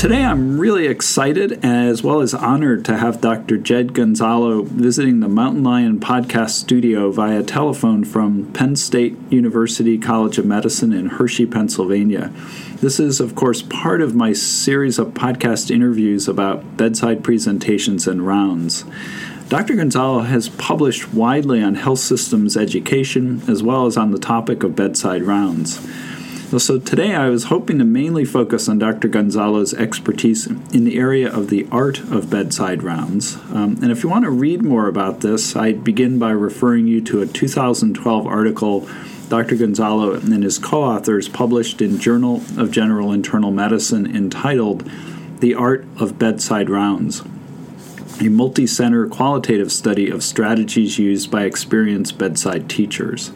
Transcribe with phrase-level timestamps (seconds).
[0.00, 3.58] Today, I'm really excited as well as honored to have Dr.
[3.58, 10.38] Jed Gonzalo visiting the Mountain Lion podcast studio via telephone from Penn State University College
[10.38, 12.32] of Medicine in Hershey, Pennsylvania.
[12.76, 18.26] This is, of course, part of my series of podcast interviews about bedside presentations and
[18.26, 18.86] rounds.
[19.50, 19.74] Dr.
[19.74, 24.74] Gonzalo has published widely on health systems education as well as on the topic of
[24.74, 25.86] bedside rounds.
[26.58, 29.06] So today I was hoping to mainly focus on Dr.
[29.06, 33.36] Gonzalo's expertise in the area of the art of bedside rounds.
[33.52, 37.02] Um, and if you want to read more about this, I begin by referring you
[37.02, 38.88] to a 2012 article
[39.28, 39.54] Dr.
[39.54, 44.90] Gonzalo and his co authors published in Journal of General Internal Medicine entitled
[45.38, 47.22] The Art of Bedside Rounds
[48.20, 53.32] a multi center qualitative study of strategies used by experienced bedside teachers.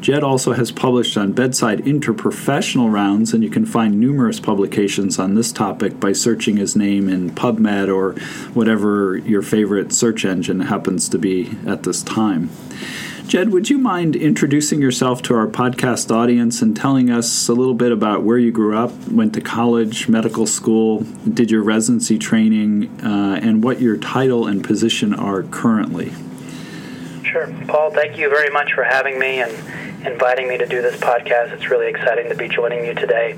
[0.00, 5.34] Jed also has published on bedside interprofessional rounds, and you can find numerous publications on
[5.34, 8.18] this topic by searching his name in PubMed or
[8.54, 12.48] whatever your favorite search engine happens to be at this time.
[13.26, 17.74] Jed, would you mind introducing yourself to our podcast audience and telling us a little
[17.74, 22.88] bit about where you grew up, went to college, medical school, did your residency training,
[23.04, 26.10] uh, and what your title and position are currently?
[27.22, 27.46] Sure.
[27.68, 29.52] Paul, thank you very much for having me and
[30.04, 31.52] inviting me to do this podcast.
[31.52, 33.32] It's really exciting to be joining you today.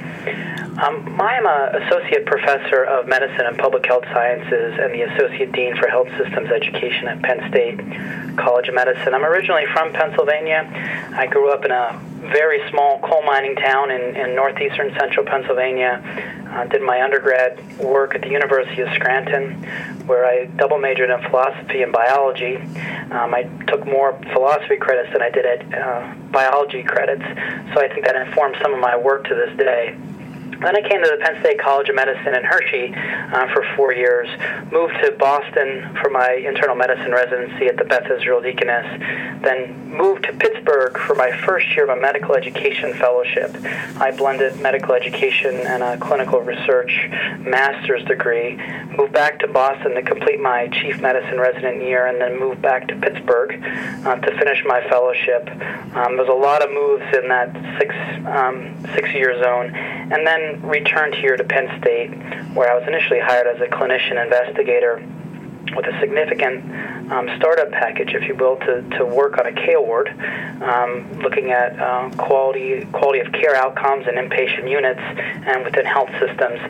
[0.83, 5.53] Um, I am an associate professor of medicine and public health sciences and the associate
[5.53, 9.15] dean for health systems education at Penn State College of Medicine.
[9.15, 10.71] I'm originally from Pennsylvania.
[11.15, 16.01] I grew up in a very small coal mining town in, in northeastern central Pennsylvania.
[16.49, 19.67] Uh, did my undergrad work at the University of Scranton,
[20.07, 22.57] where I double majored in philosophy and biology.
[22.57, 27.25] Um, I took more philosophy credits than I did at uh, biology credits,
[27.75, 29.97] so I think that informed some of my work to this day.
[30.63, 33.93] Then I came to the Penn State College of Medicine in Hershey uh, for four
[33.93, 34.29] years.
[34.71, 38.87] Moved to Boston for my internal medicine residency at the Beth Israel Deaconess.
[39.43, 43.55] Then moved to Pittsburgh for my first year of a medical education fellowship.
[44.01, 47.09] I blended medical education and a clinical research
[47.41, 48.57] master's degree.
[48.97, 52.89] Moved back to Boston to complete my chief medicine resident year, and then moved back
[52.89, 53.63] to Pittsburgh
[54.07, 55.49] uh, to finish my fellowship.
[55.95, 57.95] Um, there's a lot of moves in that six
[58.27, 62.11] um, six year zone, and then returned here to Penn State,
[62.55, 65.03] where I was initially hired as a clinician investigator
[65.77, 66.65] with a significant
[67.13, 70.09] um, startup package, if you will, to, to work on a K award,
[70.63, 76.11] um, looking at uh, quality quality of care outcomes in inpatient units and within health
[76.21, 76.61] systems.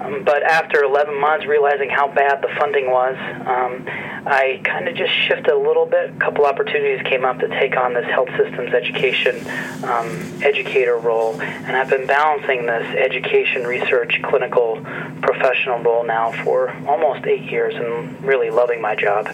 [0.00, 3.86] Um, but after 11 months, realizing how bad the funding was, um,
[4.26, 6.10] I kind of just shifted a little bit.
[6.10, 9.36] A couple opportunities came up to take on this health systems education
[9.84, 14.80] um, educator role, and I've been balancing this education, research, clinical,
[15.20, 19.28] professional role now for almost eight years, and really loving my job.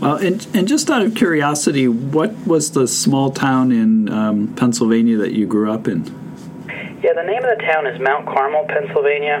[0.00, 5.18] Well, and, and just out of curiosity, what was the small town in um, Pennsylvania
[5.18, 6.29] that you grew up in?
[7.10, 9.38] Yeah, the name of the town is Mount Carmel, Pennsylvania.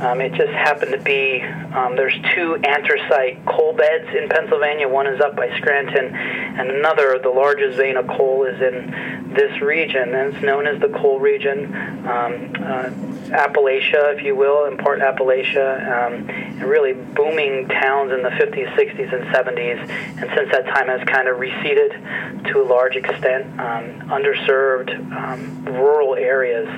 [0.00, 4.86] Um, it just happened to be um, there's two anthracite coal beds in Pennsylvania.
[4.86, 9.60] One is up by Scranton, and another, the largest vein of coal, is in this
[9.60, 11.74] region, and it's known as the coal region.
[12.06, 12.90] Um, uh,
[13.32, 18.74] Appalachia, if you will, in part Appalachia, um, and really booming towns in the 50s,
[18.74, 19.88] 60s, and 70s.
[20.20, 21.92] And since that time has kind of receded
[22.52, 26.68] to a large extent, um, underserved um, rural areas.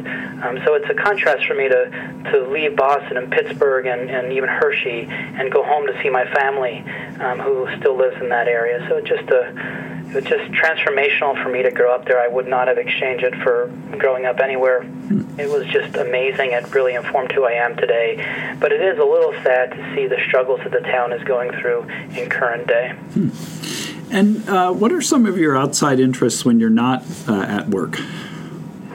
[0.43, 1.91] Um, so it's a contrast for me to,
[2.33, 6.25] to leave Boston and Pittsburgh and, and even Hershey and go home to see my
[6.33, 6.79] family
[7.21, 8.85] um, who still lives in that area.
[8.89, 12.21] So just a it was just transformational for me to grow up there.
[12.21, 13.67] I would not have exchanged it for
[13.99, 14.87] growing up anywhere.
[15.39, 16.53] It was just amazing.
[16.53, 18.57] It really informed who I am today.
[18.61, 21.51] But it is a little sad to see the struggles that the town is going
[21.61, 22.91] through in current day.
[23.15, 23.31] Hmm.
[24.13, 27.99] And uh, what are some of your outside interests when you're not uh, at work?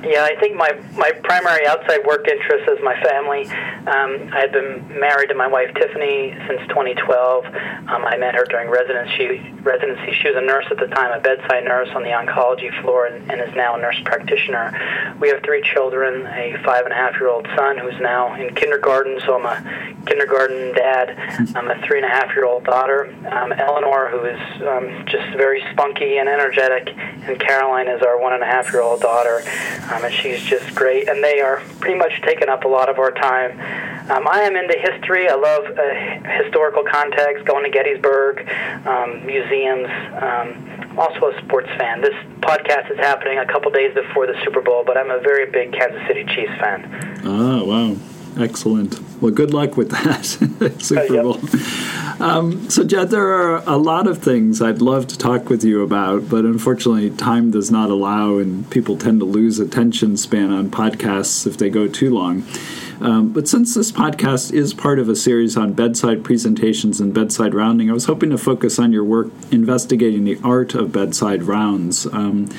[0.04, 3.48] Yeah, I think my, my primary outside work interest is my family.
[3.86, 7.46] Um, I had been married to my wife Tiffany since 2012.
[7.46, 9.52] Um, I met her during residency.
[9.62, 10.14] Residency.
[10.14, 13.30] She was a nurse at the time, a bedside nurse on the oncology floor, and,
[13.30, 14.72] and is now a nurse practitioner.
[15.20, 18.56] We have three children: a five and a half year old son who's now in
[18.56, 21.56] kindergarten, so I'm a kindergarten dad.
[21.56, 25.36] I'm a three and a half year old daughter, um, Eleanor, who is um, just
[25.36, 29.42] very spunky and energetic, and Caroline is our one and a half year old daughter
[29.92, 31.10] um, and she's just great.
[31.10, 33.52] And they are pretty much taking up a lot of our time.
[34.10, 35.30] Um, I am into history.
[35.30, 38.50] I love uh, historical context, going to Gettysburg,
[38.88, 39.90] um, museums.
[40.22, 42.02] Um, also a sports fan.
[42.02, 45.50] This podcast is happening a couple days before the Super Bowl, but I'm a very
[45.50, 47.22] big Kansas City Chiefs fan.
[47.24, 47.96] Oh wow!
[48.40, 49.00] Excellent.
[49.22, 50.26] Well, good luck with that
[50.80, 51.40] Super Bowl.
[52.22, 55.84] Um, so, Jed, there are a lot of things I'd love to talk with you
[55.84, 60.70] about, but unfortunately, time does not allow, and people tend to lose attention span on
[60.70, 62.46] podcasts if they go too long.
[63.02, 67.54] Um, but since this podcast is part of a series on bedside presentations and bedside
[67.54, 72.06] rounding, I was hoping to focus on your work investigating the art of bedside rounds.
[72.08, 72.50] Um,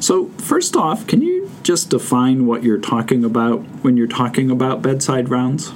[0.00, 4.80] so, first off, can you just define what you're talking about when you're talking about
[4.80, 5.72] bedside rounds?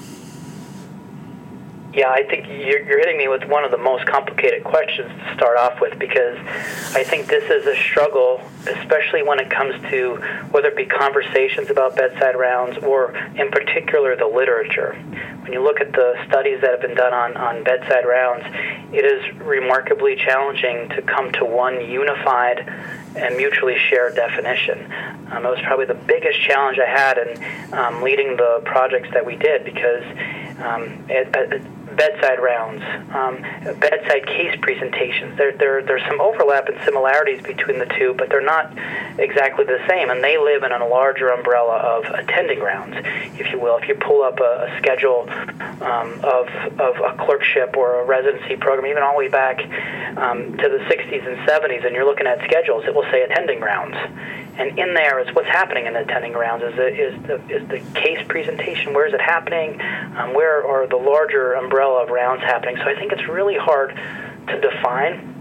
[1.94, 5.35] Yeah, I think you're, you're hitting me with one of the most complicated questions to
[5.37, 6.37] start off with because
[6.93, 10.17] I think this is a struggle, especially when it comes to
[10.50, 14.94] whether it be conversations about bedside rounds or, in particular, the literature.
[15.43, 18.44] When you look at the studies that have been done on, on bedside rounds,
[18.93, 22.69] it is remarkably challenging to come to one unified
[23.14, 24.93] and mutually shared definition.
[25.31, 29.37] Um, was probably the biggest challenge I had in um, leading the projects that we
[29.37, 30.02] did because
[30.58, 31.62] um, it, it,
[31.96, 32.82] bedside rounds,
[33.14, 33.43] um,
[33.79, 35.37] bedside case presentations.
[35.37, 38.73] There, there, there's some overlap and similarities between the two, but they're not
[39.19, 42.96] exactly the same, and they live in a larger umbrella of attending rounds,
[43.38, 43.76] if you will.
[43.76, 45.29] If you pull up a, a schedule
[45.81, 46.49] um, of,
[46.79, 49.61] of a clerkship or a residency program, even all the way back
[50.17, 53.61] um, to the 60s and 70s, and you're looking at schedules, it will say attending
[53.61, 53.97] rounds
[54.56, 56.62] and in there is what's happening in the attending rounds.
[56.62, 58.94] Is the is the is the case presentation?
[58.94, 59.80] Where is it happening?
[60.16, 62.76] Um, where are the larger umbrella of rounds happening?
[62.76, 63.94] So I think it's really hard
[64.48, 65.34] to define.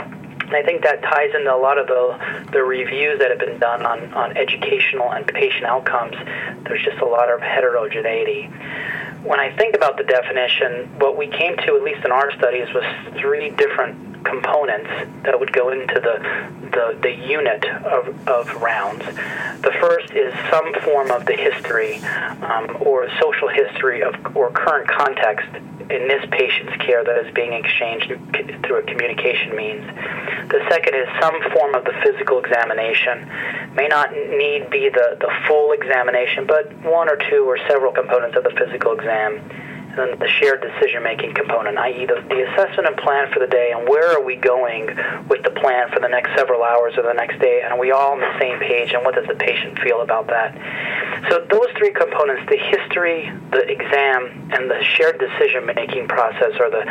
[0.46, 3.60] And I think that ties into a lot of the the reviews that have been
[3.60, 6.16] done on on educational and patient outcomes.
[6.66, 8.50] There's just a lot of heterogeneity.
[9.24, 12.68] When I think about the definition, what we came to, at least in our studies,
[12.74, 12.84] was
[13.22, 14.90] three different components
[15.24, 16.20] that would go into the,
[16.72, 19.06] the, the unit of, of rounds.
[19.62, 21.98] The first is some form of the history
[22.42, 25.48] um, or social history of or current context
[25.90, 28.08] in this patient's care that is being exchanged
[28.64, 29.86] through a communication means.
[30.50, 33.30] The second is some form of the physical examination.
[33.76, 38.38] May not need be the, the full examination, but one or two or several components
[38.38, 39.42] of the physical exam
[39.96, 43.72] then the shared decision making component, i.e., the, the assessment and plan for the day,
[43.76, 44.88] and where are we going
[45.30, 47.92] with the plan for the next several hours or the next day, and are we
[47.92, 50.54] all on the same page, and what does the patient feel about that?
[51.30, 56.70] So, those three components the history, the exam, and the shared decision making process are
[56.70, 56.84] the,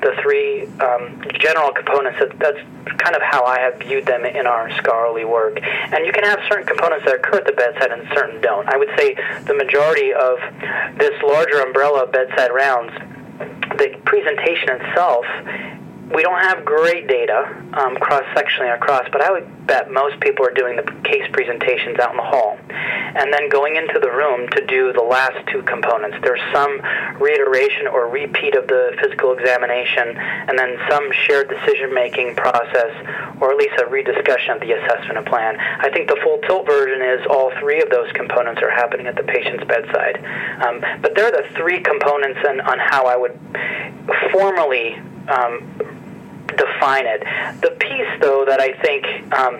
[0.00, 2.18] the three um, general components.
[2.20, 2.58] That, that's
[2.98, 5.60] kind of how I have viewed them in our scholarly work.
[5.62, 8.68] And you can have certain components that occur at the bedside and certain don't.
[8.68, 9.14] I would say
[9.46, 10.38] the majority of
[10.98, 12.92] this larger umbrella bedside rounds,
[13.78, 15.24] the presentation itself
[16.12, 20.52] we don't have great data um, cross-sectionally across, but I would bet most people are
[20.52, 24.66] doing the case presentations out in the hall, and then going into the room to
[24.66, 26.18] do the last two components.
[26.22, 26.80] There's some
[27.18, 32.92] reiteration or repeat of the physical examination, and then some shared decision-making process,
[33.40, 35.56] or at least a rediscussion of the assessment and plan.
[35.58, 39.16] I think the full tilt version is all three of those components are happening at
[39.16, 40.20] the patient's bedside.
[40.60, 43.38] Um, but there are the three components on how I would
[44.32, 45.62] formally um,
[46.56, 47.22] define it.
[47.62, 49.58] The piece, though, that I think um,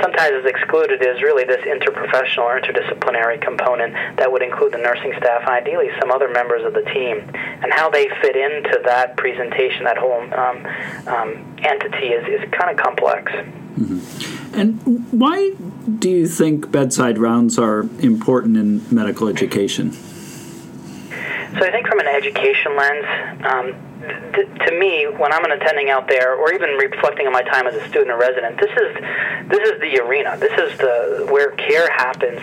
[0.00, 5.14] sometimes is excluded is really this interprofessional or interdisciplinary component that would include the nursing
[5.18, 9.16] staff and ideally some other members of the team, and how they fit into that
[9.16, 10.66] presentation, that whole um,
[11.08, 13.32] um, entity is, is kind of complex.
[13.32, 14.54] Mm-hmm.
[14.54, 14.80] And
[15.12, 15.52] why
[15.98, 19.92] do you think bedside rounds are important in medical education?
[19.92, 23.06] So I think from an education lens,
[23.44, 23.74] um,
[24.08, 27.74] to me, when I'm an attending out there, or even reflecting on my time as
[27.74, 30.36] a student or resident, this is this is the arena.
[30.38, 32.40] This is the where care happens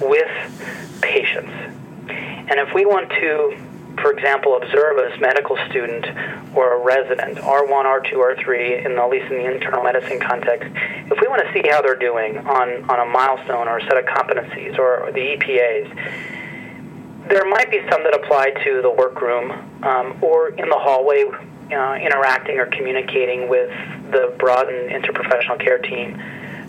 [0.00, 0.30] with
[1.00, 1.52] patients.
[2.46, 3.56] And if we want to,
[4.02, 6.06] for example, observe as medical student
[6.54, 11.20] or a resident, R1, R2, R3, in at least in the internal medicine context, if
[11.20, 14.04] we want to see how they're doing on on a milestone or a set of
[14.04, 16.33] competencies or the EPAs
[17.28, 19.50] there might be some that apply to the workroom
[19.82, 23.70] um, or in the hallway, uh, interacting or communicating with
[24.10, 26.20] the broad and interprofessional care team.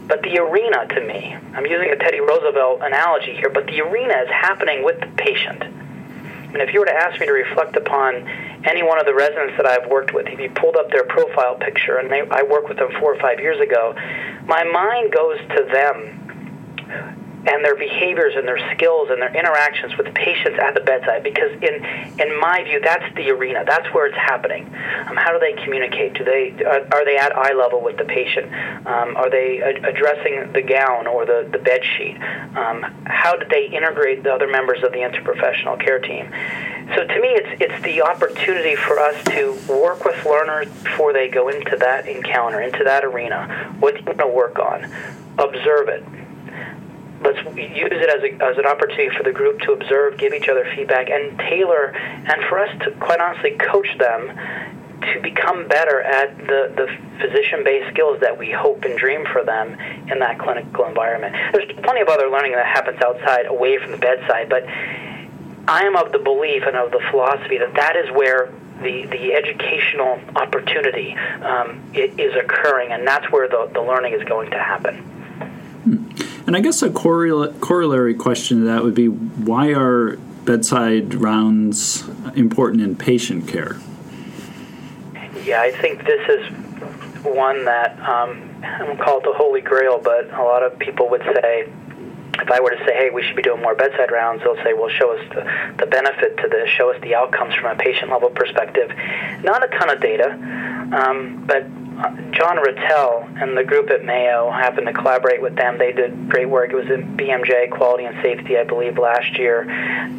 [0.08, 4.14] But the arena, to me, I'm using a Teddy Roosevelt analogy here, but the arena
[4.22, 5.64] is happening with the patient.
[5.64, 8.16] And if you were to ask me to reflect upon
[8.64, 11.56] any one of the residents that I've worked with, if you pulled up their profile
[11.56, 13.94] picture, and they, I worked with them four or five years ago,
[14.46, 16.15] my mind goes to them
[17.48, 21.52] and their behaviors and their skills and their interactions with patients at the bedside because
[21.62, 21.84] in
[22.20, 23.64] in my view that's the arena.
[23.66, 24.66] That's where it's happening.
[25.08, 26.14] Um, how do they communicate?
[26.16, 28.48] Do they are, are, they at eye level with the patient?
[28.88, 32.18] Um, are they addressing the gown or the, the bed sheet?
[32.56, 36.30] Um, how do they integrate the other members of the interprofessional care team?
[36.96, 41.30] So to me it's it's the opportunity for us to work with learners before they
[41.30, 44.84] go into that encounter into that arena what do you want to work on.
[45.38, 46.04] Observe it
[47.26, 50.48] let's use it as, a, as an opportunity for the group to observe, give each
[50.48, 54.38] other feedback, and tailor, and for us to quite honestly coach them
[55.14, 56.88] to become better at the, the
[57.20, 59.74] physician based skills that we hope and dream for them
[60.10, 61.36] in that clinical environment.
[61.52, 64.66] There's plenty of other learning that happens outside, away from the bedside, but
[65.68, 68.52] I am of the belief and of the philosophy that that is where
[68.82, 74.52] the, the educational opportunity um, is occurring, and that's where the, the learning is going
[74.52, 76.25] to happen.
[76.48, 82.84] And I guess a corollary question to that would be why are bedside rounds important
[82.84, 83.78] in patient care?
[85.44, 86.46] Yeah, I think this is
[87.24, 91.10] one that um, I don't call it the holy grail, but a lot of people
[91.10, 91.68] would say,
[92.40, 94.74] if I were to say, hey, we should be doing more bedside rounds, they'll say,
[94.74, 98.12] well, show us the, the benefit to this, show us the outcomes from a patient
[98.12, 98.92] level perspective.
[99.44, 100.32] Not a ton of data,
[100.94, 101.66] um, but
[102.32, 105.78] John Ratelle and the group at Mayo happened to collaborate with them.
[105.78, 106.72] They did great work.
[106.72, 109.64] It was in BMJ Quality and Safety, I believe, last year.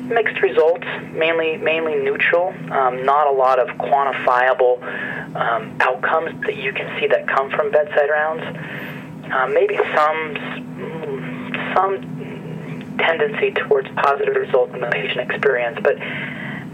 [0.08, 2.54] Mixed results, mainly mainly neutral.
[2.70, 4.82] Um, not a lot of quantifiable
[5.36, 8.42] um, outcomes that you can see that come from bedside rounds.
[9.30, 15.98] Uh, maybe some some tendency towards positive results in the patient experience, but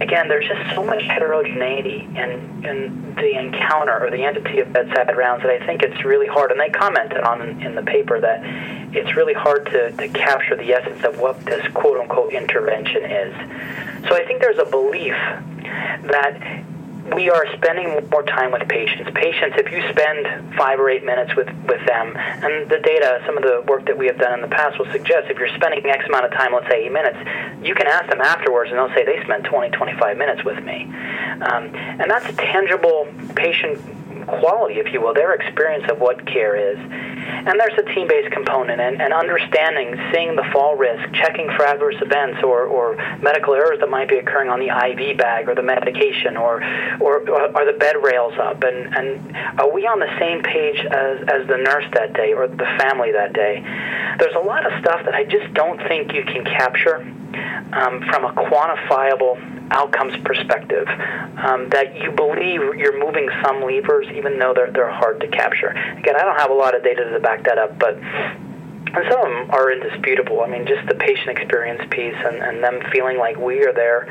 [0.02, 5.16] again, there's just so much heterogeneity in, in the encounter or the entity of bedside
[5.16, 6.50] rounds that I think it's really hard.
[6.50, 8.40] And they commented on in, in the paper that
[8.94, 13.34] it's really hard to, to capture the essence of what this quote unquote intervention is.
[14.08, 15.14] So I think there's a belief
[16.10, 16.64] that
[17.14, 19.10] we are spending more time with patients.
[19.14, 23.36] Patients, if you spend five or eight minutes with, with them, and the data, some
[23.36, 25.82] of the work that we have done in the past will suggest if you're spending
[25.82, 27.18] the X amount of time, let's say eight minutes,
[27.62, 30.84] you can ask them afterwards and they'll say they spent 20, 25 minutes with me.
[31.42, 33.80] Um, and that's a tangible patient
[34.40, 36.78] quality, if you will, their experience of what care is.
[36.78, 41.64] And there's a team based component and, and understanding, seeing the fall risk, checking for
[41.66, 45.54] adverse events or, or medical errors that might be occurring on the IV bag or
[45.54, 46.62] the medication or,
[47.00, 50.78] or, or are the bed rails up and, and are we on the same page
[50.86, 53.62] as, as the nurse that day or the family that day?
[54.18, 56.96] There's a lot of stuff that I just don't think you can capture
[57.72, 64.38] um, from a quantifiable outcomes perspective um, that you believe you're moving some levers even
[64.38, 65.68] though they're, they're hard to capture.
[65.68, 67.98] Again, I don't have a lot of data to back that up, but
[68.94, 70.42] and some of them are indisputable.
[70.42, 74.04] I mean, just the patient experience piece and, and them feeling like we are there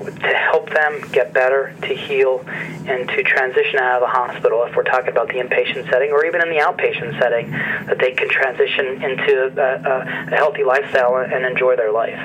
[0.00, 4.74] to help them get better, to heal, and to transition out of the hospital if
[4.74, 8.28] we're talking about the inpatient setting or even in the outpatient setting, that they can
[8.30, 12.18] transition into a, a healthy lifestyle and enjoy their life.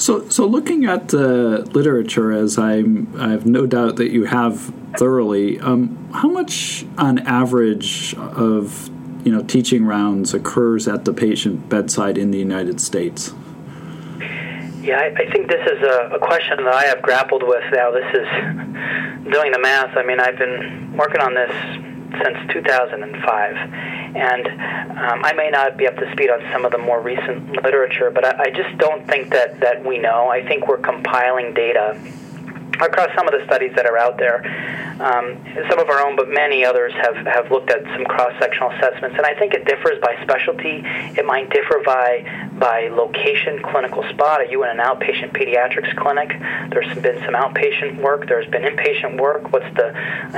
[0.00, 4.72] So, so looking at the literature, as I'm, I have no doubt that you have
[4.96, 8.88] thoroughly, um, how much on average of
[9.26, 13.34] you know teaching rounds occurs at the patient bedside in the United States?
[14.80, 17.90] Yeah, I, I think this is a, a, question that I have grappled with now.
[17.90, 18.26] This is
[19.30, 19.94] doing the math.
[19.98, 21.52] I mean, I've been working on this
[22.22, 23.56] since 2005.
[24.16, 27.62] And um, I may not be up to speed on some of the more recent
[27.62, 30.28] literature, but I, I just don't think that, that we know.
[30.28, 31.98] I think we're compiling data
[32.74, 34.44] across some of the studies that are out there.
[35.00, 38.70] Um, some of our own, but many others have, have looked at some cross sectional
[38.72, 40.82] assessments, and I think it differs by specialty.
[41.16, 44.42] It might differ by by location, clinical spot.
[44.42, 46.28] Are you in an outpatient pediatrics clinic?
[46.70, 48.28] There's been some outpatient work.
[48.28, 49.50] There's been inpatient work.
[49.50, 49.88] What's the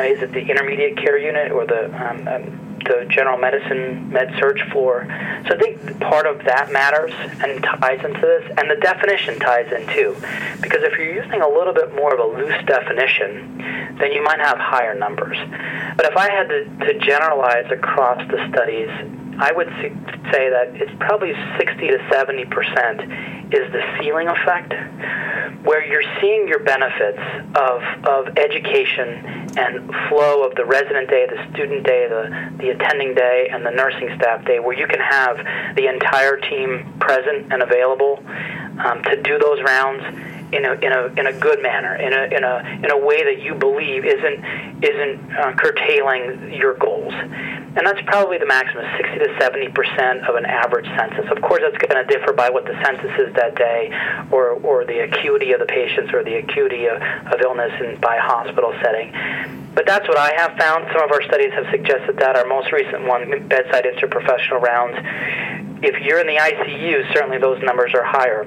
[0.04, 4.58] is it the intermediate care unit or the um, um, the general medicine med surg
[4.70, 5.06] floor.
[5.48, 7.12] So I think part of that matters
[7.42, 10.16] and ties into this, and the definition ties in too.
[10.60, 13.58] Because if you're using a little bit more of a loose definition,
[13.98, 15.36] then you might have higher numbers.
[15.96, 18.90] But if I had to, to generalize across the studies,
[19.38, 19.68] I would
[20.30, 23.00] say that it's probably 60 to 70 percent
[23.52, 24.72] is the ceiling effect,
[25.64, 27.18] where you're seeing your benefits
[27.54, 33.14] of, of education and flow of the resident day, the student day, the, the attending
[33.14, 35.36] day, and the nursing staff day, where you can have
[35.76, 38.22] the entire team present and available
[38.84, 40.02] um, to do those rounds
[40.52, 43.24] in a, in a, in a good manner, in a, in, a, in a way
[43.24, 47.14] that you believe isn't, isn't uh, curtailing your goals
[47.74, 51.24] and that's probably the maximum 60 to 70 percent of an average census.
[51.30, 53.90] Of course, that's going to differ by what the census is that day,
[54.30, 58.18] or or the acuity of the patients, or the acuity of, of illness in, by
[58.18, 59.10] hospital setting.
[59.74, 60.86] But that's what I have found.
[60.92, 62.36] Some of our studies have suggested that.
[62.36, 64.98] Our most recent one, bedside interprofessional rounds,
[65.82, 68.44] if you're in the ICU, certainly those numbers are higher.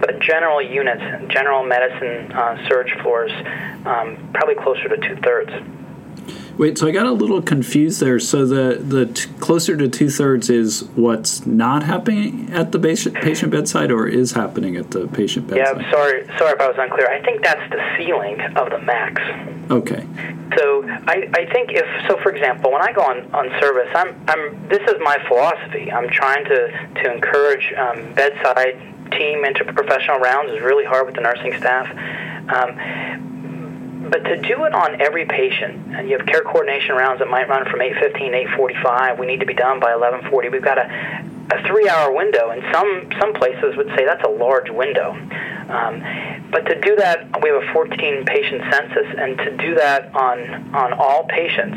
[0.00, 1.02] But general units,
[1.32, 3.32] general medicine uh, surge floors,
[3.84, 5.50] um, probably closer to two thirds.
[6.58, 8.18] Wait, so I got a little confused there.
[8.18, 13.14] So the the t- closer to two thirds is what's not happening at the patient,
[13.14, 15.80] patient bedside, or is happening at the patient bedside?
[15.80, 17.08] Yeah, sorry, sorry if I was unclear.
[17.08, 19.22] I think that's the ceiling of the max.
[19.70, 20.04] Okay.
[20.58, 24.20] So I, I think if so, for example, when I go on, on service, I'm
[24.26, 25.92] I'm this is my philosophy.
[25.92, 31.20] I'm trying to to encourage um, bedside team interprofessional rounds is really hard with the
[31.20, 31.88] nursing staff.
[32.48, 37.28] Um, but to do it on every patient, and you have care coordination rounds that
[37.28, 39.18] might run from 8:15 8:45.
[39.18, 40.50] We need to be done by 11:40.
[40.50, 40.88] We've got a,
[41.52, 45.16] a three-hour window, and some some places would say that's a large window.
[45.68, 50.14] Um, but to do that, we have a 14 patient census, and to do that
[50.14, 51.76] on on all patients,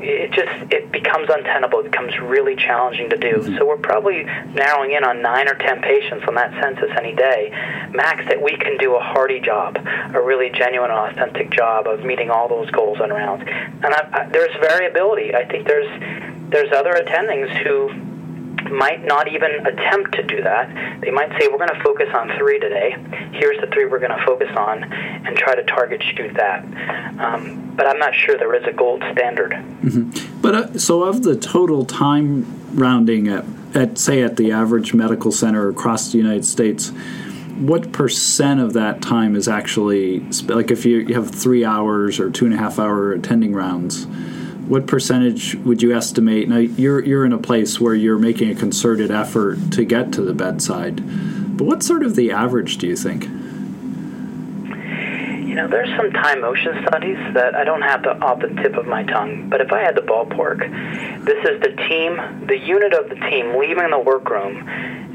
[0.00, 1.80] it just it becomes untenable.
[1.80, 3.36] It becomes really challenging to do.
[3.36, 3.56] Mm-hmm.
[3.56, 7.50] So we're probably narrowing in on nine or 10 patients on that census any day,
[7.92, 9.78] max that we can do a hearty job,
[10.14, 13.44] a really genuine and authentic job of meeting all those goals on rounds.
[13.46, 15.34] And I, I, there's variability.
[15.34, 15.88] I think there's
[16.50, 17.88] there's other attendings who
[18.70, 21.00] might not even attempt to do that.
[21.00, 22.96] They might say, we're going to focus on three today.
[23.32, 26.64] Here's the three we're going to focus on and try to target shoot that.
[27.18, 29.52] Um, but I'm not sure there is a gold standard.
[29.52, 30.40] Mm-hmm.
[30.40, 33.44] But uh, so, of the total time rounding at,
[33.74, 36.92] at, say, at the average medical center across the United States,
[37.58, 42.30] what percent of that time is actually like if you, you have three hours or
[42.30, 44.06] two and a half hour attending rounds?
[44.66, 46.48] What percentage would you estimate?
[46.48, 50.22] Now you're you're in a place where you're making a concerted effort to get to
[50.22, 52.78] the bedside, but what's sort of the average?
[52.78, 53.24] Do you think?
[55.54, 58.76] You know, there's some time motion studies that I don't have the, off the tip
[58.76, 60.58] of my tongue, but if I had the ballpark,
[61.24, 64.66] this is the team, the unit of the team leaving the workroom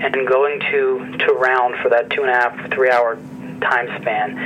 [0.02, 3.17] and going to to round for that two and a half, three hour
[3.62, 4.38] time span.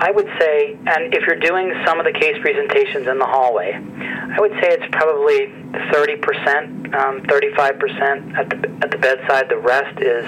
[0.00, 3.72] I would say, and if you're doing some of the case presentations in the hallway,
[3.74, 5.48] I would say it's probably
[5.90, 9.48] 30%, um, 35% at the at the bedside.
[9.48, 10.24] The rest is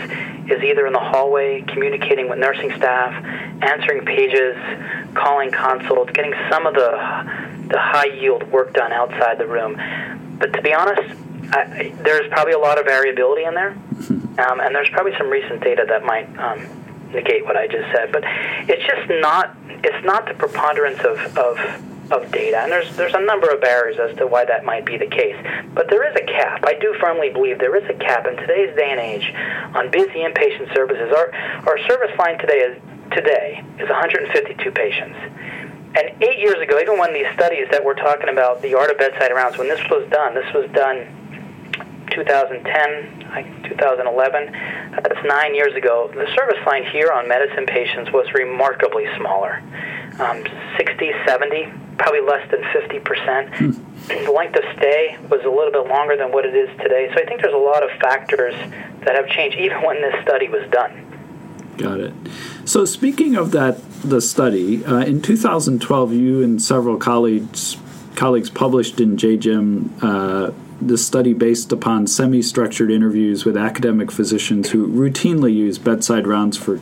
[0.50, 3.12] is either in the hallway, communicating with nursing staff,
[3.62, 4.56] answering pages,
[5.14, 6.90] calling consults, getting some of the
[7.68, 9.80] the high yield work done outside the room.
[10.38, 11.14] But to be honest,
[11.52, 13.70] I, there's probably a lot of variability in there,
[14.44, 16.66] um, and there's probably some recent data that might um,
[17.12, 18.12] negate what I just said.
[18.12, 18.24] But
[18.68, 21.58] it's just not it's not the preponderance of, of
[22.12, 24.96] of data, and there's there's a number of barriers as to why that might be
[24.96, 25.36] the case.
[25.74, 26.64] But there is a cap.
[26.66, 29.32] I do firmly believe there is a cap in today's day and age
[29.74, 31.12] on busy inpatient services.
[31.16, 31.32] Our
[31.66, 35.18] our service line today is today is 152 patients.
[35.96, 38.98] And eight years ago, even when these studies that we're talking about, the art of
[38.98, 41.06] bedside rounds, when this was done, this was done
[42.12, 43.19] 2010,
[43.64, 44.52] 2011.
[45.02, 46.10] That's nine years ago.
[46.12, 49.62] The service line here on medicine patients was remarkably smaller
[50.20, 50.44] um,
[50.76, 53.54] 60, 70, probably less than 50%.
[53.54, 54.24] Hmm.
[54.24, 57.10] The length of stay was a little bit longer than what it is today.
[57.14, 58.54] So I think there's a lot of factors
[59.04, 61.06] that have changed even when this study was done.
[61.76, 62.14] Got it.
[62.64, 67.76] So speaking of that, the study uh, in 2012, you and several colleagues
[68.20, 74.86] colleagues published in JGIM uh, this study based upon semi-structured interviews with academic physicians who
[74.88, 76.78] routinely use bedside rounds for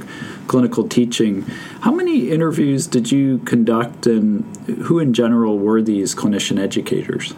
[0.48, 1.42] clinical teaching.
[1.82, 4.44] How many interviews did you conduct, and
[4.86, 7.34] who in general were these clinician educators?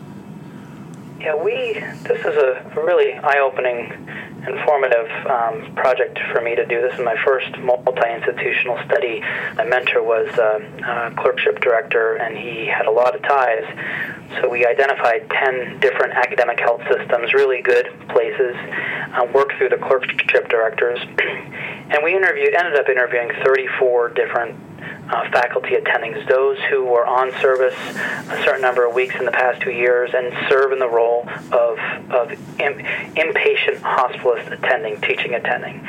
[1.21, 1.75] Yeah, we.
[2.05, 4.09] This is a really eye-opening,
[4.47, 6.81] informative um, project for me to do.
[6.81, 9.21] This is my first multi-institutional study.
[9.57, 10.61] My mentor was uh,
[11.11, 13.65] a clerkship director, and he had a lot of ties.
[14.41, 19.79] So we identified 10 different academic health systems, really good places, uh, worked through the
[19.79, 21.01] clerkship directors,
[21.91, 24.70] and we interviewed, ended up interviewing 34 different
[25.11, 29.33] uh, faculty attendings, those who were on service a certain number of weeks in the
[29.33, 31.79] past two years and serve in the role of,
[32.11, 32.75] of in,
[33.17, 35.87] inpatient hospitalist attending, teaching attending.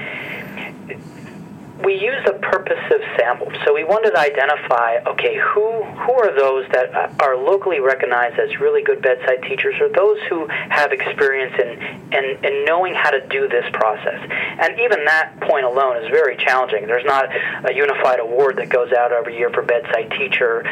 [1.83, 3.51] We use a purposive sample.
[3.65, 8.59] So we wanted to identify, okay, who who are those that are locally recognized as
[8.59, 11.69] really good bedside teachers, or those who have experience in,
[12.13, 14.19] in, in knowing how to do this process.
[14.59, 16.87] And even that point alone is very challenging.
[16.87, 17.25] There's not
[17.69, 20.63] a unified award that goes out every year for bedside teacher.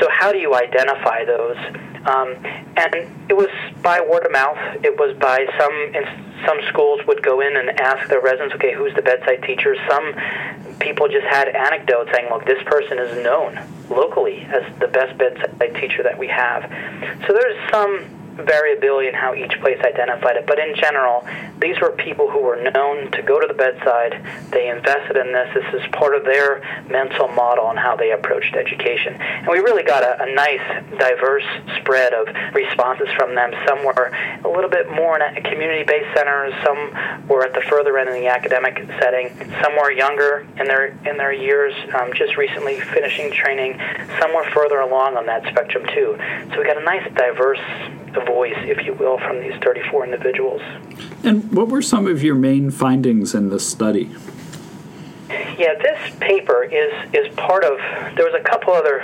[0.00, 1.56] So how do you identify those?
[2.04, 2.34] Um,
[2.76, 2.94] and
[3.28, 3.48] it was
[3.82, 4.58] by word of mouth.
[4.82, 5.94] It was by some
[6.46, 9.74] some schools would go in and ask their residents, okay, who's the bedside teacher?
[9.88, 10.14] Some
[10.78, 15.74] people just had anecdotes saying, look, this person is known locally as the best bedside
[15.76, 16.62] teacher that we have.
[17.26, 21.26] So there's some variability in how each place identified it, but in general,
[21.60, 24.20] these were people who were known to go to the bedside.
[24.50, 25.48] They invested in this.
[25.54, 29.14] This is part of their mental model on how they approached education.
[29.20, 30.60] And we really got a, a nice,
[30.98, 31.44] diverse
[31.78, 33.52] spread of responses from them.
[33.66, 34.10] Some were
[34.44, 36.54] a little bit more in community-based centers.
[36.64, 39.30] Some were at the further end in the academic setting.
[39.62, 43.78] Some were younger in their in their years, um, just recently finishing training.
[44.20, 46.16] Some were further along on that spectrum too.
[46.50, 47.60] So we got a nice, diverse
[48.20, 50.60] voice, if you will, from these 34 individuals.
[51.24, 54.10] And what were some of your main findings in this study?
[55.58, 57.78] Yeah, this paper is is part of.
[58.16, 59.00] There was a couple other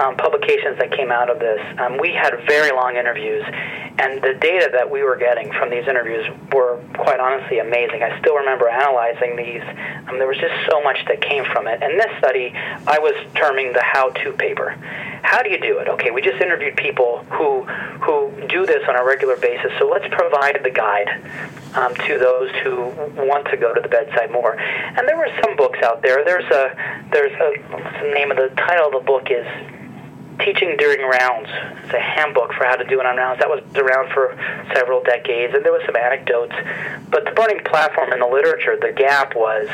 [0.00, 1.60] um, publications that came out of this.
[1.78, 5.86] Um, we had very long interviews, and the data that we were getting from these
[5.86, 8.02] interviews were quite honestly amazing.
[8.02, 9.62] I still remember analyzing these.
[10.08, 11.82] Um, there was just so much that came from it.
[11.82, 14.70] And this study, I was terming the how-to paper.
[15.22, 15.88] How do you do it?
[15.88, 17.62] Okay, we just interviewed people who
[18.00, 19.70] who do this on a regular basis.
[19.78, 21.08] So let's provide the guide
[21.74, 22.86] um, to those who
[23.28, 24.58] want to go to the bedside more.
[24.58, 26.24] And there were some books out there.
[26.24, 26.74] There's a
[27.12, 29.46] there's a the name of the title of the book is
[30.44, 31.48] Teaching During Rounds.
[31.84, 33.40] It's a handbook for how to do it on rounds.
[33.40, 34.36] That was around for
[34.74, 36.54] several decades, and there was some anecdotes.
[37.10, 39.68] But the burning platform in the literature, the gap was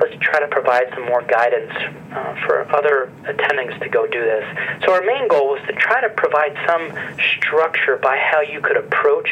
[0.00, 1.72] let's try to provide some more guidance
[2.12, 4.44] uh, for other attendings to go do this.
[4.84, 6.92] So our main goal was to try to provide some
[7.38, 9.30] structure by how you could approach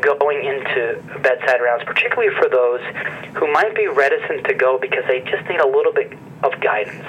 [0.00, 2.80] going into bedside rounds, particularly for those
[3.36, 6.12] who might be reticent to go because they just need a little bit
[6.42, 7.04] of guidance.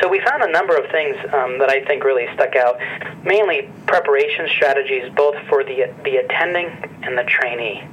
[0.00, 2.78] So we found a number of things um, that I think really stuck out,
[3.24, 6.68] mainly preparation strategies both for the the attending
[7.02, 7.84] and the trainee.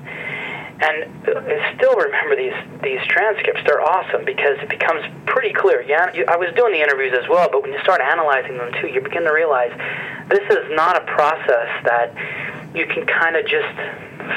[0.81, 3.61] And I still remember these these transcripts.
[3.65, 5.81] They're awesome because it becomes pretty clear.
[5.81, 8.71] Yeah, you, I was doing the interviews as well, but when you start analyzing them
[8.79, 9.71] too, you begin to realize
[10.29, 12.15] this is not a process that
[12.73, 13.75] you can kind of just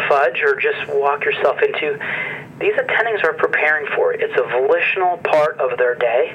[0.08, 1.98] fudge or just walk yourself into
[2.62, 4.20] these attendings are preparing for it.
[4.22, 6.30] It's a volitional part of their day.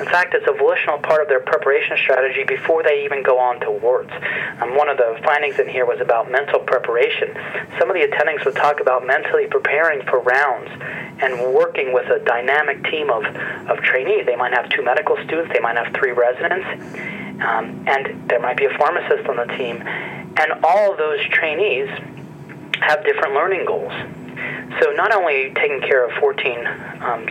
[0.00, 3.60] In fact, it's a volitional part of their preparation strategy before they even go on
[3.60, 4.10] to wards.
[4.60, 7.34] One of the findings in here was about mental preparation.
[7.78, 10.70] Some of the attendings would talk about mentally preparing for rounds
[11.22, 13.24] and working with a dynamic team of,
[13.70, 14.26] of trainees.
[14.26, 16.66] They might have two medical students, they might have three residents,
[17.42, 19.82] um, and there might be a pharmacist on the team.
[19.86, 21.88] And all of those trainees
[22.80, 23.92] have different learning goals.
[24.80, 26.66] So not only taking care of 14
[27.00, 27.26] um,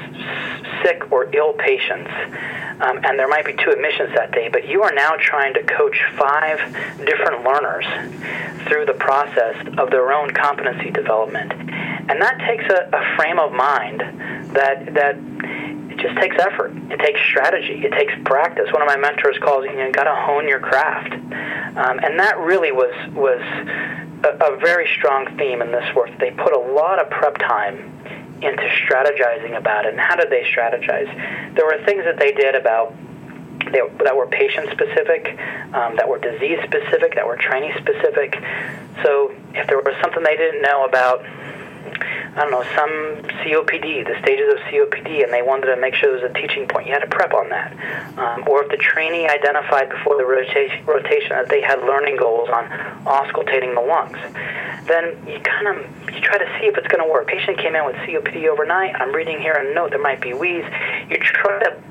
[0.84, 2.10] sick or ill patients,
[2.80, 5.64] um, and there might be two admissions that day, but you are now trying to
[5.64, 6.60] coach five
[7.06, 7.86] different learners
[8.68, 13.52] through the process of their own competency development, and that takes a, a frame of
[13.52, 14.02] mind
[14.54, 15.18] that that
[15.90, 16.72] it just takes effort.
[16.92, 17.84] It takes strategy.
[17.84, 18.72] It takes practice.
[18.72, 22.38] One of my mentors calls you know, got to hone your craft, um, and that
[22.38, 23.42] really was was
[24.24, 26.10] a, a very strong theme in this work.
[26.20, 27.94] They put a lot of prep time
[28.42, 29.94] into strategizing about it.
[29.94, 31.56] And how did they strategize?
[31.56, 32.94] There were things that they did about
[33.72, 35.38] they, that were patient specific,
[35.74, 38.36] um, that were disease specific, that were training specific.
[39.04, 41.26] So if there was something they didn't know about
[42.38, 46.12] I don't know, some COPD, the stages of COPD, and they wanted to make sure
[46.14, 46.86] there was a teaching point.
[46.86, 47.74] You had to prep on that.
[48.16, 52.48] Um, or if the trainee identified before the rotation, rotation that they had learning goals
[52.50, 52.70] on
[53.06, 54.20] auscultating the lungs,
[54.86, 57.26] then you kind of you try to see if it's going to work.
[57.26, 58.94] Patient came in with COPD overnight.
[59.02, 60.66] I'm reading here a note there might be wheeze.
[61.10, 61.82] You try to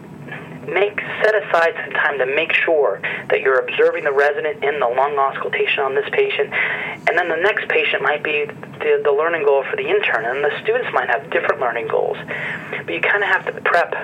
[0.66, 3.00] make set aside some time to make sure
[3.30, 7.36] that you're observing the resident in the lung auscultation on this patient, and then the
[7.36, 11.08] next patient might be the, the learning goal for the intern, and the students might
[11.08, 12.16] have different learning goals.
[12.70, 13.94] But you kind of have to prep,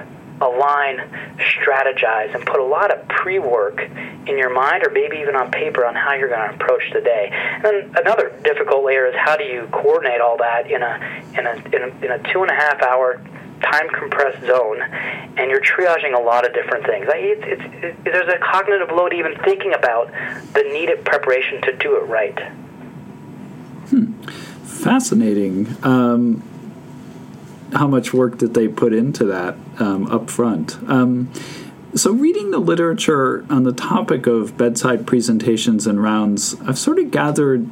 [0.41, 0.99] align,
[1.39, 3.81] strategize, and put a lot of pre-work
[4.27, 7.01] in your mind, or maybe even on paper, on how you're going to approach the
[7.01, 7.31] day.
[7.33, 11.47] And then another difficult layer is how do you coordinate all that in a in
[11.47, 13.21] a in a, in a two and a half hour
[13.63, 17.07] time compressed zone, and you're triaging a lot of different things.
[17.09, 20.11] It's, it's, it, there's a cognitive load even thinking about
[20.55, 22.39] the needed preparation to do it right.
[23.89, 24.13] Hmm.
[24.65, 25.77] Fascinating.
[25.83, 26.43] Um,
[27.75, 30.79] how much work did they put into that um, up front.
[30.89, 31.33] Um,
[31.95, 37.11] so, reading the literature on the topic of bedside presentations and rounds, I've sort of
[37.11, 37.69] gathered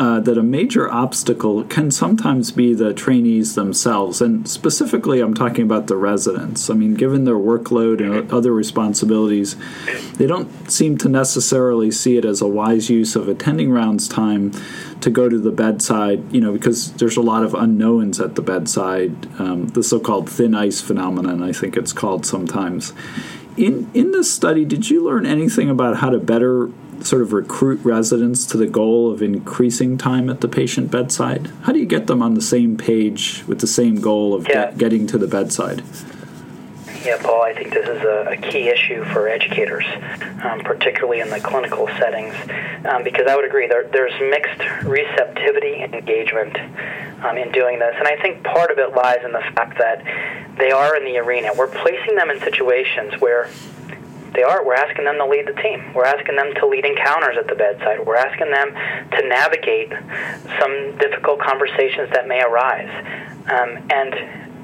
[0.00, 4.22] uh, that a major obstacle can sometimes be the trainees themselves.
[4.22, 6.70] And specifically, I'm talking about the residents.
[6.70, 9.56] I mean, given their workload and other responsibilities,
[10.14, 14.52] they don't seem to necessarily see it as a wise use of attending rounds time
[15.02, 18.42] to go to the bedside, you know, because there's a lot of unknowns at the
[18.42, 22.94] bedside, um, the so called thin ice phenomenon, I think it's called sometimes.
[23.56, 26.70] In, in this study, did you learn anything about how to better
[27.04, 31.50] sort of recruit residents to the goal of increasing time at the patient bedside?
[31.62, 34.66] How do you get them on the same page with the same goal of yeah.
[34.66, 35.82] get, getting to the bedside?
[37.02, 39.86] Yeah, Paul, I think this is a, a key issue for educators,
[40.44, 42.34] um, particularly in the clinical settings,
[42.84, 46.58] um, because I would agree there, there's mixed receptivity and engagement
[47.24, 47.94] um, in doing this.
[47.98, 50.04] And I think part of it lies in the fact that
[50.58, 51.52] they are in the arena.
[51.56, 53.48] We're placing them in situations where
[54.34, 54.62] they are.
[54.64, 55.94] We're asking them to lead the team.
[55.94, 58.04] We're asking them to lead encounters at the bedside.
[58.04, 58.74] We're asking them
[59.10, 59.90] to navigate
[60.60, 62.90] some difficult conversations that may arise.
[63.48, 64.14] Um, and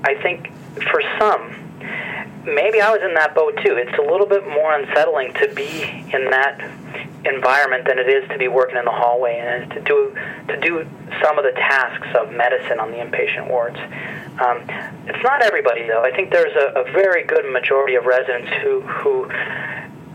[0.05, 0.53] I think
[0.93, 1.63] for some,
[2.47, 3.77] maybe I was in that boat too.
[3.77, 5.83] It's a little bit more unsettling to be
[6.13, 6.61] in that
[7.27, 10.17] environment than it is to be working in the hallway and to do
[10.49, 10.87] to do
[11.23, 13.77] some of the tasks of medicine on the inpatient wards.
[14.41, 14.63] Um,
[15.07, 16.03] it's not everybody though.
[16.03, 19.29] I think there's a, a very good majority of residents who who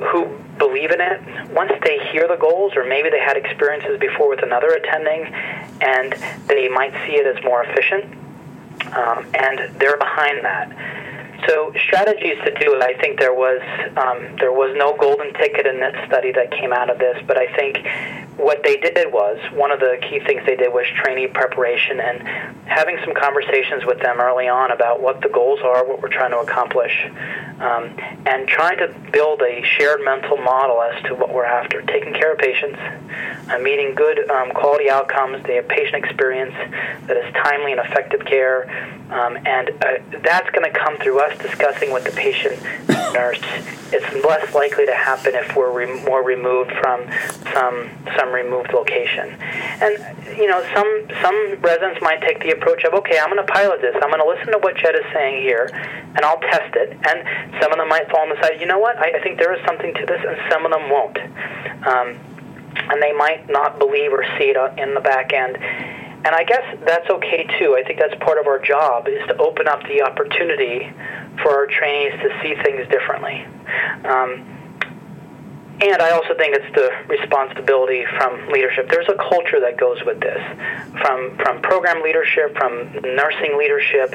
[0.02, 1.52] who believe in it.
[1.52, 5.26] Once they hear the goals, or maybe they had experiences before with another attending,
[5.82, 6.16] and
[6.48, 8.06] they might see it as more efficient,
[8.96, 10.72] um, and they're behind that.
[11.48, 12.84] So strategies to do it.
[12.84, 13.62] I think there was
[13.98, 17.38] um, there was no golden ticket in this study that came out of this, but
[17.38, 17.78] I think
[18.42, 22.22] what they did was one of the key things they did was trainee preparation and
[22.68, 26.32] having some conversations with them early on about what the goals are, what we're trying
[26.32, 27.06] to accomplish,
[27.60, 31.82] um, and trying to build a shared mental model as to what we're after.
[31.84, 32.80] Taking care of patients,
[33.50, 36.56] uh, meeting good um, quality outcomes, the patient experience
[37.08, 38.70] that is timely and effective care,
[39.12, 42.62] um, and uh, that's going to come through us discussing with the patient
[43.14, 43.42] nurse.
[43.94, 47.10] It's less likely to happen if we're re- more removed from
[47.54, 49.30] some some removed location.
[49.82, 49.98] And
[50.38, 50.90] you know, some
[51.22, 53.96] some residents might take the approach of, okay, I'm going to pilot this.
[54.02, 56.92] I'm going to listen to what Jed is saying here, and I'll test it.
[56.92, 58.60] And some of them might fall on the side.
[58.60, 58.98] You know what?
[58.98, 61.18] I, I think there is something to this, and some of them won't.
[61.86, 62.20] Um,
[62.90, 65.58] and they might not believe or see it in the back end.
[66.24, 67.76] And I guess that's okay too.
[67.76, 70.92] I think that's part of our job is to open up the opportunity
[71.42, 73.44] for our trainees to see things differently.
[74.06, 74.61] Um,
[75.82, 78.88] and I also think it's the responsibility from leadership.
[78.90, 80.42] There's a culture that goes with this,
[81.02, 84.14] from from program leadership, from nursing leadership,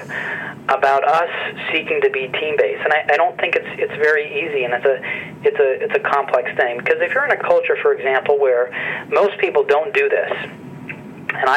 [0.69, 1.31] about us
[1.73, 2.85] seeking to be team based.
[2.85, 4.97] And I, I don't think it's it's very easy, and it's a
[5.43, 8.71] it's a it's a complex thing because if you're in a culture, for example, where
[9.11, 11.51] most people don't do this, and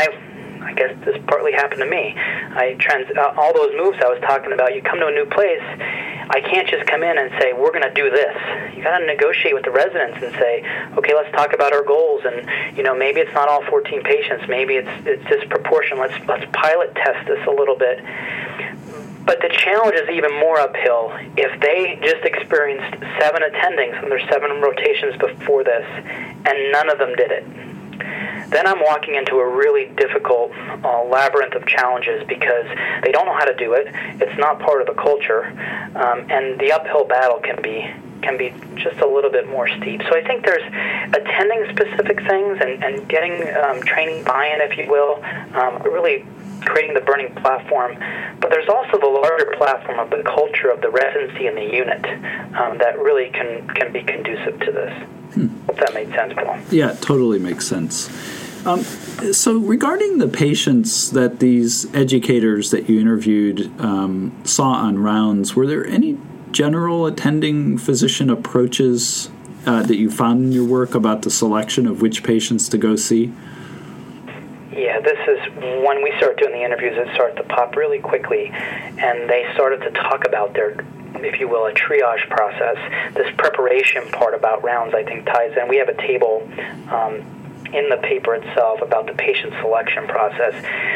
[0.62, 2.13] I guess this partly happened to me.
[2.15, 4.76] I trans uh, all those moves I was talking about.
[4.76, 5.63] You come to a new place,
[6.32, 8.36] I can't just come in and say we're going to do this.
[8.78, 10.62] You got to negotiate with the residents and say,
[10.95, 12.22] okay, let's talk about our goals.
[12.24, 14.45] And you know, maybe it's not all 14 patients.
[14.48, 16.12] Maybe it's it's disproportionate.
[16.12, 18.06] Let's let's pilot test this a little bit.
[19.26, 21.13] But the challenge is even more uphill.
[21.36, 25.86] If they just experienced seven attendings and there's seven rotations before this,
[26.45, 27.68] and none of them did it
[28.49, 30.51] then I'm walking into a really difficult
[30.83, 32.65] uh, labyrinth of challenges because
[33.03, 33.88] they don't know how to do it.
[34.21, 35.45] It's not part of the culture,
[35.95, 40.01] um, and the uphill battle can be can be just a little bit more steep.
[40.03, 40.65] So I think there's
[41.13, 45.23] attending specific things and, and getting um, training buy-in, if you will,
[45.55, 46.25] um, really
[46.65, 47.95] creating the burning platform.
[48.41, 52.05] But there's also the larger platform of the culture of the residency and the unit
[52.55, 55.07] um, that really can, can be conducive to this.
[55.33, 55.47] Hmm.
[55.67, 56.59] Hope that made sense, Paul.
[56.71, 58.09] Yeah, totally makes sense.
[58.65, 65.56] Um, so, regarding the patients that these educators that you interviewed um, saw on rounds,
[65.56, 66.17] were there any
[66.52, 69.30] general attending physician approaches
[69.65, 72.95] uh, that you found in your work about the selection of which patients to go
[72.95, 73.32] see?
[74.72, 75.39] Yeah, this is
[75.86, 79.82] when we start doing the interviews, it started to pop really quickly, and they started
[79.82, 80.84] to talk about their
[81.15, 82.78] if you will, a triage process.
[83.13, 85.67] This preparation part about rounds, I think, ties in.
[85.67, 86.48] We have a table
[86.89, 87.38] um,
[87.73, 90.53] in the paper itself about the patient selection process.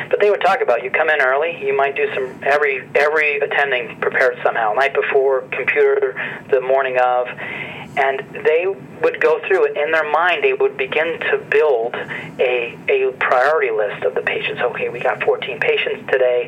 [0.10, 3.40] But they would talk about you come in early, you might do some every every
[3.40, 6.16] attending prepared somehow, night before, computer
[6.50, 7.28] the morning of,
[7.98, 8.66] and they
[9.02, 10.44] would go through it in their mind.
[10.44, 14.62] They would begin to build a a priority list of the patients.
[14.62, 16.48] Okay, we got 14 patients today.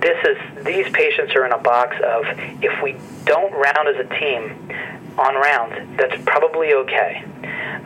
[0.00, 2.24] This is these patients are in a box of
[2.62, 4.70] if we don't round as a team
[5.18, 7.24] on rounds, that's probably okay.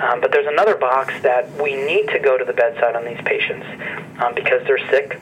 [0.00, 3.20] Um, but there's another box that we need to go to the bedside on these
[3.24, 3.66] patients
[4.20, 5.20] um, because they're sick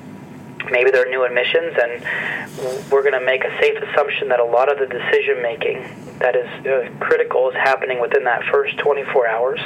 [0.70, 4.70] maybe they're new admissions, and we're going to make a safe assumption that a lot
[4.70, 5.82] of the decision making
[6.18, 9.60] that is uh, critical is happening within that first 24 hours.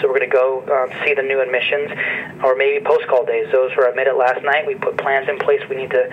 [0.00, 1.90] So we're going to go um, see the new admissions,
[2.44, 3.50] or maybe post call days.
[3.50, 4.66] Those were admitted last night.
[4.66, 5.62] We put plans in place.
[5.68, 6.10] We need to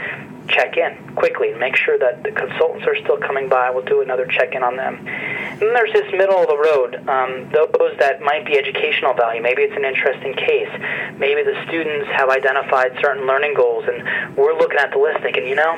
[0.49, 3.69] check in quickly, and make sure that the consultants are still coming by.
[3.69, 5.07] We'll do another check in on them.
[5.07, 9.41] And then there's this middle of the road, um, those that might be educational value.
[9.41, 10.69] Maybe it's an interesting case.
[11.17, 15.47] Maybe the students have identified certain learning goals, and we're looking at the list thinking,
[15.47, 15.77] you know,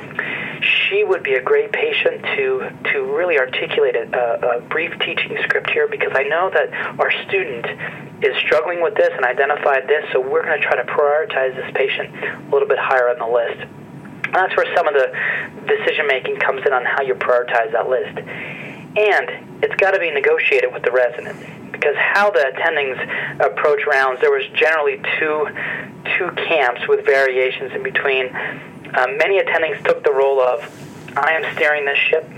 [0.61, 5.69] she would be a great patient to to really articulate a, a brief teaching script
[5.71, 7.65] here because I know that our student
[8.23, 11.71] is struggling with this and identified this, so we're going to try to prioritize this
[11.73, 13.80] patient a little bit higher on the list.
[14.33, 15.11] That's where some of the
[15.67, 18.17] decision making comes in on how you prioritize that list.
[18.97, 21.39] And it's got to be negotiated with the resident
[21.71, 22.99] because how the attendings
[23.39, 25.47] approach rounds, there was generally two
[26.17, 28.27] two camps with variations in between.
[28.97, 30.59] Um, many attendings took the role of
[31.17, 32.29] I am steering this ship.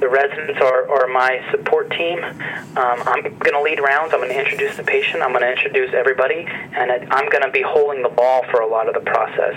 [0.00, 2.22] The residents are, are my support team.
[2.22, 4.12] Um, I'm going to lead rounds.
[4.12, 5.22] I'm going to introduce the patient.
[5.22, 8.66] I'm going to introduce everybody, and I'm going to be holding the ball for a
[8.66, 9.54] lot of the process.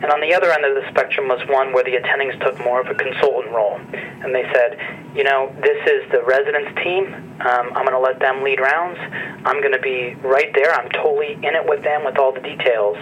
[0.00, 2.80] And on the other end of the spectrum was one where the attendings took more
[2.80, 3.80] of a consultant role.
[4.22, 4.78] And they said,
[5.14, 7.12] you know, this is the residents team.
[7.40, 8.98] Um, I'm going to let them lead rounds.
[9.44, 10.72] I'm going to be right there.
[10.72, 12.96] I'm totally in it with them with all the details.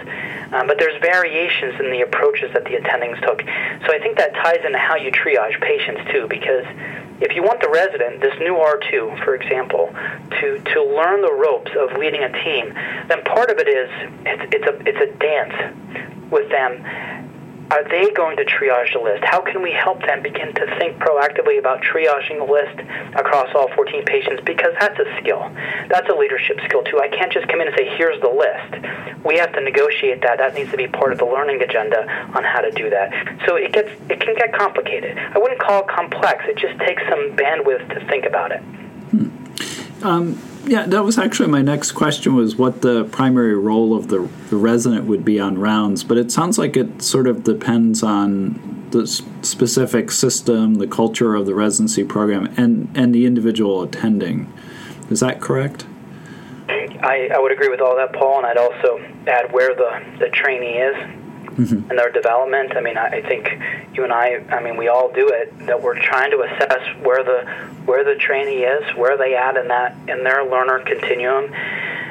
[0.51, 3.41] Um, but there's variations in the approaches that the attendings took.
[3.85, 6.65] So I think that ties into how you triage patients too, because
[7.19, 9.89] if you want the resident, this new R2, for example,
[10.39, 12.73] to, to learn the ropes of leading a team,
[13.07, 13.89] then part of it is
[14.25, 16.83] it's, it's a it's a dance with them,
[17.69, 19.23] are they going to triage the list?
[19.25, 22.79] How can we help them begin to think proactively about triaging the list
[23.15, 24.41] across all 14 patients?
[24.45, 25.51] Because that's a skill.
[25.89, 26.99] That's a leadership skill, too.
[26.99, 29.25] I can't just come in and say, here's the list.
[29.25, 30.37] We have to negotiate that.
[30.37, 33.11] That needs to be part of the learning agenda on how to do that.
[33.45, 35.17] So it, gets, it can get complicated.
[35.17, 38.61] I wouldn't call it complex, it just takes some bandwidth to think about it.
[39.11, 40.05] Hmm.
[40.05, 44.29] Um, yeah, that was actually my next question was what the primary role of the,
[44.49, 48.87] the resident would be on rounds, but it sounds like it sort of depends on
[48.91, 54.51] the specific system, the culture of the residency program, and, and the individual attending.
[55.09, 55.85] Is that correct?
[56.69, 60.29] I, I would agree with all that, Paul, and I'd also add where the, the
[60.29, 60.95] trainee is
[61.57, 61.89] mm-hmm.
[61.89, 62.75] and their development.
[62.75, 63.49] I mean, I, think
[63.93, 65.57] you and I, I mean, we all do it.
[65.65, 67.45] That we're trying to assess where the
[67.85, 71.45] where the trainee is, where they at in that in their learner continuum.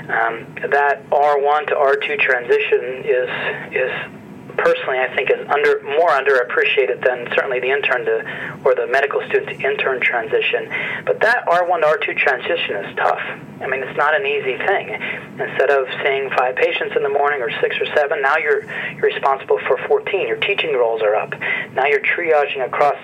[0.06, 3.28] Um, that R1 to R2 transition is
[3.72, 4.25] is
[4.56, 9.20] personally I think is under more underappreciated than certainly the intern to or the medical
[9.28, 10.68] student to intern transition.
[11.04, 13.20] But that R1 to R2 transition is tough.
[13.60, 14.90] I mean, it's not an easy thing.
[15.38, 18.64] Instead of seeing five patients in the morning or six or seven, now you're
[18.94, 20.26] you're responsible for 14.
[20.26, 21.34] Your teaching roles are up.
[21.74, 22.96] Now you're triaging across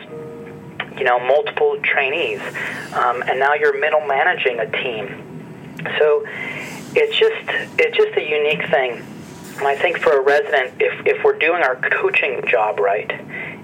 [0.99, 2.41] you know multiple trainees,
[2.95, 5.29] um, and now you're middle managing a team.
[5.99, 6.25] So
[6.95, 9.03] it's just it's just a unique thing
[9.62, 13.09] and I think for a resident, if, if we're doing our coaching job right,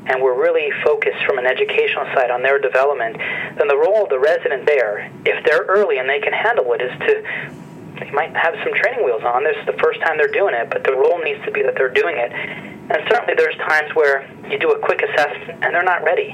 [0.07, 4.09] and we're really focused from an educational side on their development, then the role of
[4.09, 7.51] the resident there, if they're early and they can handle it, is to
[7.99, 9.43] they might have some training wheels on.
[9.43, 11.75] This is the first time they're doing it, but the role needs to be that
[11.75, 12.31] they're doing it.
[12.31, 16.31] And certainly there's times where you do a quick assessment and they're not ready.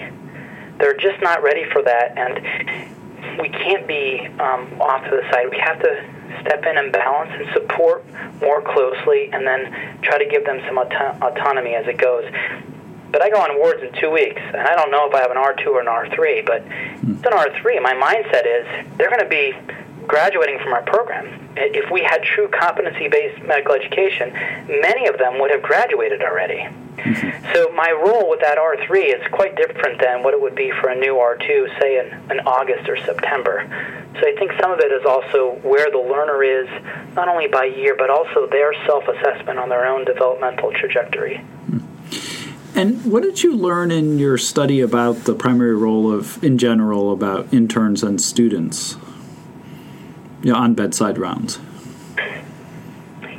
[0.77, 5.49] They're just not ready for that, and we can't be um, off to the side.
[5.51, 6.05] We have to
[6.41, 8.05] step in and balance and support
[8.41, 12.25] more closely, and then try to give them some auto- autonomy as it goes.
[13.11, 15.31] But I go on wards in two weeks, and I don't know if I have
[15.31, 17.81] an R2 or an R3, but it's an R3.
[17.81, 18.67] My mindset is
[18.99, 19.55] they're going to be
[20.07, 21.27] graduating from our program.
[21.57, 26.69] If we had true competency based medical education, many of them would have graduated already.
[26.97, 27.53] Mm-hmm.
[27.53, 30.89] So my role with that R3 is quite different than what it would be for
[30.89, 33.67] a new R2, say in, in August or September.
[34.15, 36.69] So I think some of it is also where the learner is,
[37.15, 41.39] not only by year, but also their self assessment on their own developmental trajectory.
[41.39, 41.79] Hmm.
[42.77, 47.13] And what did you learn in your study about the primary role of, in general,
[47.13, 48.97] about interns and students
[50.45, 51.59] you know, on bedside rounds?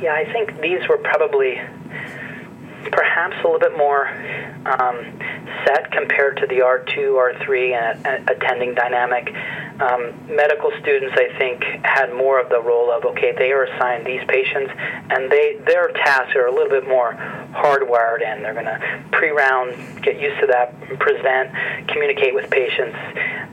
[0.00, 1.60] Yeah, I think these were probably
[2.92, 4.08] perhaps a little bit more
[4.66, 5.18] um,
[5.64, 7.72] set compared to the R2, R3
[8.06, 9.32] and, attending dynamic.
[9.80, 14.06] um, medical students, I think, had more of the role of okay, they are assigned
[14.06, 14.72] these patients,
[15.10, 17.12] and they their tasks are a little bit more
[17.52, 18.42] hardwired in.
[18.42, 22.96] They're going to pre-round, get used to that, present, communicate with patients,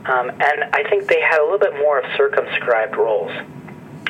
[0.06, 3.32] um, and I think they had a little bit more of circumscribed roles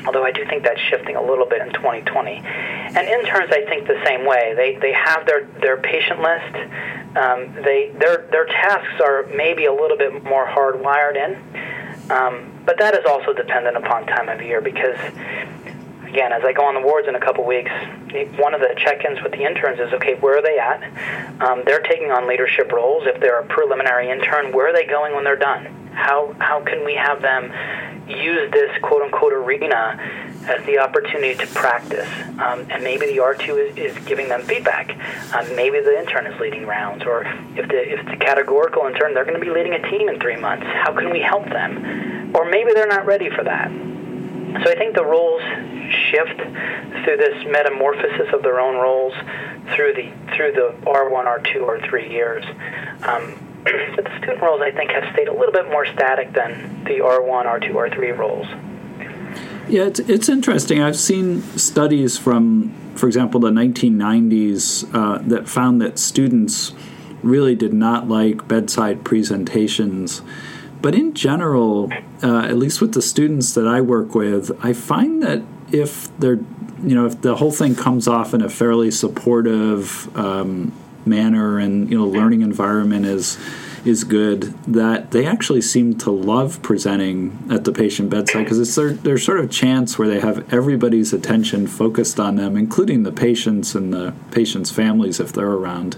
[0.06, 2.30] although I do think that's shifting a little bit in 2020.
[2.36, 4.54] And interns, I think the same way.
[4.56, 6.54] They they have their their patient list.
[7.16, 12.78] Um, they their their tasks are maybe a little bit more hardwired in, um, but
[12.78, 14.98] that is also dependent upon time of year because.
[16.14, 17.72] Again, as I go on the wards in a couple weeks,
[18.38, 20.14] one of the check-ins with the interns is okay.
[20.14, 21.42] Where are they at?
[21.42, 23.02] Um, they're taking on leadership roles.
[23.04, 25.90] If they're a preliminary intern, where are they going when they're done?
[25.92, 27.52] How how can we have them
[28.06, 29.98] use this quote unquote arena
[30.46, 32.08] as the opportunity to practice.
[32.38, 34.90] Um, and maybe the R2 is, is giving them feedback.
[35.34, 37.24] Um, maybe the intern is leading rounds, or
[37.56, 40.36] if the if the categorical intern, they're going to be leading a team in three
[40.36, 40.64] months.
[40.64, 42.36] How can we help them?
[42.36, 43.93] Or maybe they're not ready for that.
[44.62, 45.42] So I think the roles
[46.10, 46.38] shift
[47.04, 49.12] through this metamorphosis of their own roles
[49.74, 52.44] through the through the R1, R2, R3 years.
[53.02, 56.84] Um, but the student roles, I think, have stayed a little bit more static than
[56.84, 58.46] the R1, R2, R3 roles.
[59.68, 60.82] Yeah, it's, it's interesting.
[60.82, 66.74] I've seen studies from, for example, the 1990s uh, that found that students
[67.22, 70.20] really did not like bedside presentations.
[70.84, 71.90] But in general,
[72.22, 75.40] uh, at least with the students that I work with, I find that
[75.72, 76.40] if they're,
[76.82, 80.74] you know, if the whole thing comes off in a fairly supportive um,
[81.06, 83.38] manner and you know learning environment is
[83.86, 88.74] is good that they actually seem to love presenting at the patient bedside because it's
[88.74, 93.12] their, their sort of chance where they have everybody's attention focused on them, including the
[93.12, 95.96] patients and the patients' families if they're around.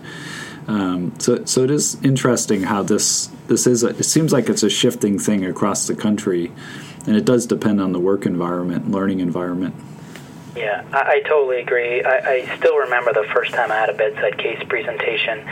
[0.68, 3.82] Um, so, so it is interesting how this this is.
[3.82, 6.52] A, it seems like it's a shifting thing across the country,
[7.06, 9.74] and it does depend on the work environment, learning environment.
[10.56, 12.02] Yeah, I, I totally agree.
[12.02, 15.46] I, I still remember the first time I had a bedside case presentation.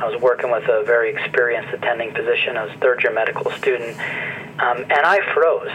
[0.00, 3.50] I was working with a very experienced attending physician, I was a third year medical
[3.52, 3.98] student,
[4.60, 5.70] um, and I froze.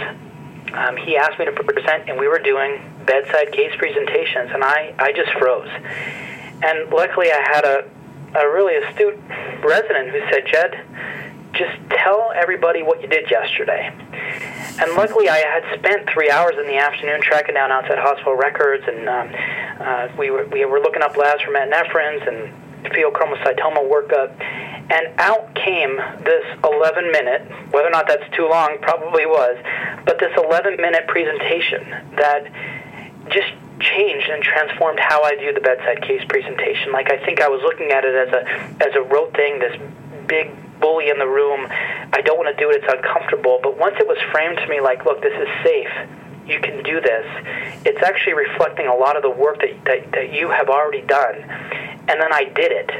[0.73, 4.93] Um, he asked me to present, and we were doing bedside case presentations, and I,
[4.97, 5.69] I just froze.
[6.63, 7.89] And luckily, I had a,
[8.35, 9.19] a really astute
[9.63, 10.79] resident who said, Jed,
[11.53, 13.93] just tell everybody what you did yesterday.
[14.81, 18.83] And luckily, I had spent three hours in the afternoon tracking down outside hospital records,
[18.87, 19.29] and um,
[19.79, 22.51] uh, we were we were looking up labs for metanephrines and
[22.91, 27.41] pheochromocytoma workup, and out came this 11 minute,
[27.71, 29.57] whether or not that's too long, probably was,
[30.05, 31.87] but this 11 minute presentation
[32.17, 32.51] that
[33.29, 36.91] just changed and transformed how I view the bedside case presentation.
[36.91, 39.77] Like I think I was looking at it as a as a rote thing, this
[40.27, 41.67] big bully in the room.
[41.69, 42.83] I don't want to do it.
[42.83, 43.59] It's uncomfortable.
[43.61, 45.89] But once it was framed to me like, look, this is safe.
[46.45, 47.25] You can do this.
[47.85, 51.35] It's actually reflecting a lot of the work that, that, that you have already done.
[51.35, 52.91] And then I did it.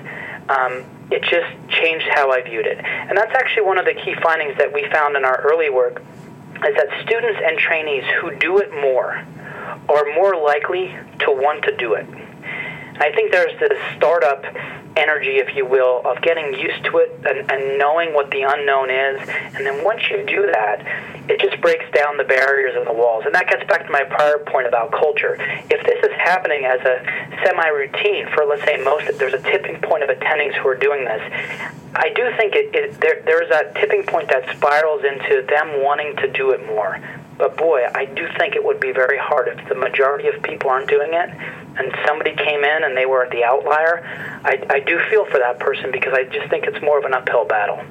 [0.50, 2.78] Um, it just changed how I viewed it.
[2.80, 6.02] And that's actually one of the key findings that we found in our early work
[6.56, 9.26] is that students and trainees who do it more
[9.90, 12.06] are more likely to want to do it.
[13.00, 14.44] I think there's this startup
[14.96, 18.90] energy, if you will, of getting used to it and, and knowing what the unknown
[18.90, 19.28] is.
[19.56, 20.86] And then once you do that,
[21.30, 23.24] it just breaks down the barriers and the walls.
[23.26, 25.38] And that gets back to my prior point about culture.
[25.70, 27.04] If this is happening as a
[27.44, 31.06] semi routine for, let's say, most, there's a tipping point of attendings who are doing
[31.06, 31.22] this.
[31.96, 36.16] I do think it, it there, there's a tipping point that spirals into them wanting
[36.18, 37.00] to do it more.
[37.38, 40.70] But boy, I do think it would be very hard if the majority of people
[40.70, 41.30] aren't doing it
[41.78, 44.04] and somebody came in and they were the outlier.
[44.44, 47.14] I, I do feel for that person because I just think it's more of an
[47.14, 47.84] uphill battle.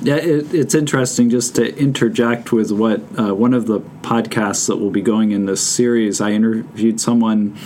[0.00, 4.78] Yeah, it, it's interesting just to interject with what uh, one of the podcasts that
[4.78, 6.20] will be going in this series.
[6.20, 7.56] I interviewed someone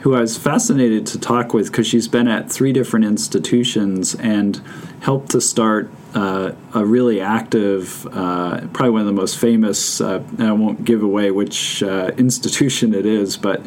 [0.00, 4.60] who I was fascinated to talk with because she's been at three different institutions and
[5.00, 10.22] helped to start uh, a really active, uh, probably one of the most famous, uh,
[10.38, 13.60] I won't give away which uh, institution it is, but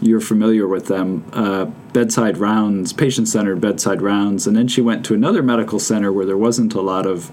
[0.00, 4.46] you're familiar with them uh, bedside rounds, patient centered bedside rounds.
[4.46, 7.30] And then she went to another medical center where there wasn't a lot of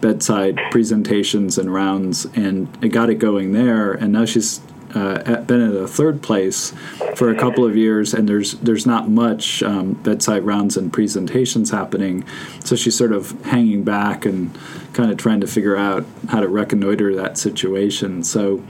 [0.00, 3.92] bedside presentations and rounds, and it got it going there.
[3.92, 4.60] And now she's
[4.94, 6.72] uh, been in a third place
[7.16, 11.70] for a couple of years, and there's there's not much um, bedside rounds and presentations
[11.70, 12.24] happening.
[12.64, 14.56] So she's sort of hanging back and
[14.92, 18.22] kind of trying to figure out how to reconnoiter that situation.
[18.22, 18.62] So.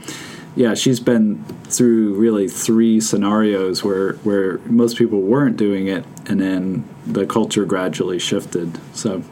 [0.53, 6.41] Yeah, she's been through really three scenarios where where most people weren't doing it, and
[6.41, 8.77] then the culture gradually shifted.
[8.93, 9.23] So,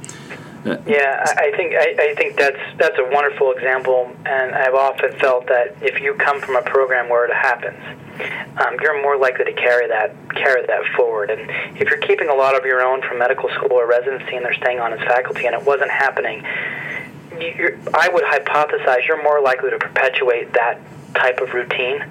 [0.65, 5.47] yeah, I think I, I think that's that's a wonderful example, and I've often felt
[5.47, 7.79] that if you come from a program where it happens,
[8.57, 11.29] um, you're more likely to carry that carry that forward.
[11.31, 14.43] And if you're keeping a lot of your own from medical school or residency, and
[14.43, 19.69] they're staying on as faculty, and it wasn't happening, I would hypothesize you're more likely
[19.69, 20.79] to perpetuate that
[21.15, 22.01] type of routine.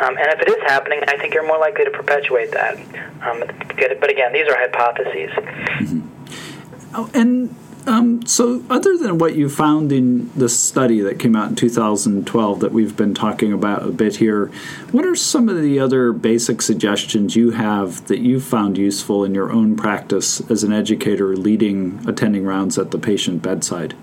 [0.00, 2.78] Um, and if it is happening, I think you're more likely to perpetuate that.
[3.22, 3.44] Um,
[3.76, 5.30] but again, these are hypotheses.
[5.30, 6.94] Mm-hmm.
[6.94, 7.54] Oh, and
[7.86, 12.60] um, so, other than what you found in the study that came out in 2012
[12.60, 14.46] that we've been talking about a bit here,
[14.90, 19.34] what are some of the other basic suggestions you have that you've found useful in
[19.34, 23.94] your own practice as an educator leading attending rounds at the patient bedside?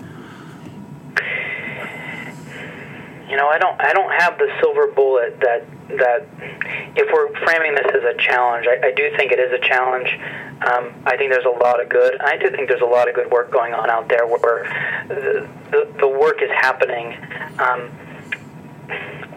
[3.27, 6.26] You know, I don't, I don't have the silver bullet that that
[6.96, 10.12] if we're framing this as a challenge, I, I do think it is a challenge.
[10.66, 12.20] Um, I think there's a lot of good.
[12.20, 14.64] I do think there's a lot of good work going on out there where
[15.08, 17.14] the, the, the work is happening.
[17.58, 17.90] Um,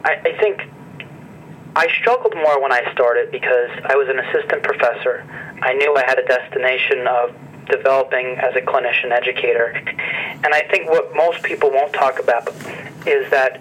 [0.04, 0.62] I, I think
[1.76, 5.24] I struggled more when I started because I was an assistant professor.
[5.62, 7.34] I knew I had a destination of
[7.70, 9.68] developing as a clinician educator.
[10.44, 12.48] And I think what most people won't talk about
[13.08, 13.60] is that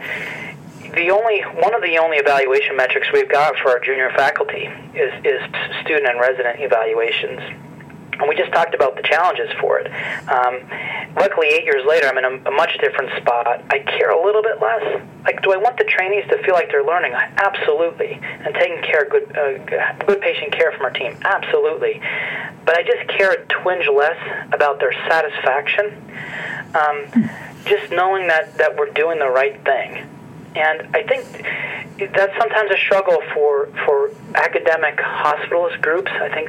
[0.95, 5.13] the only one of the only evaluation metrics we've got for our junior faculty is
[5.25, 5.41] is
[5.83, 7.41] student and resident evaluations.
[8.21, 9.91] And we just talked about the challenges for it.
[10.29, 10.61] Um,
[11.17, 13.65] luckily, eight years later, I'm in a, a, much different spot.
[13.71, 15.03] I care a little bit less.
[15.25, 17.15] Like, do I want the trainees to feel like they're learning?
[17.15, 18.21] Absolutely.
[18.23, 21.17] And taking care of good, uh, good patient care from our team?
[21.25, 22.01] Absolutely.
[22.67, 24.19] But I just care a twinge less
[24.53, 25.97] about their satisfaction.
[26.75, 27.31] Um,
[27.65, 30.09] just knowing that, that we're doing the right thing
[30.57, 31.25] and I think
[32.15, 36.11] that's sometimes a struggle for for academic hospitalist groups.
[36.11, 36.49] I think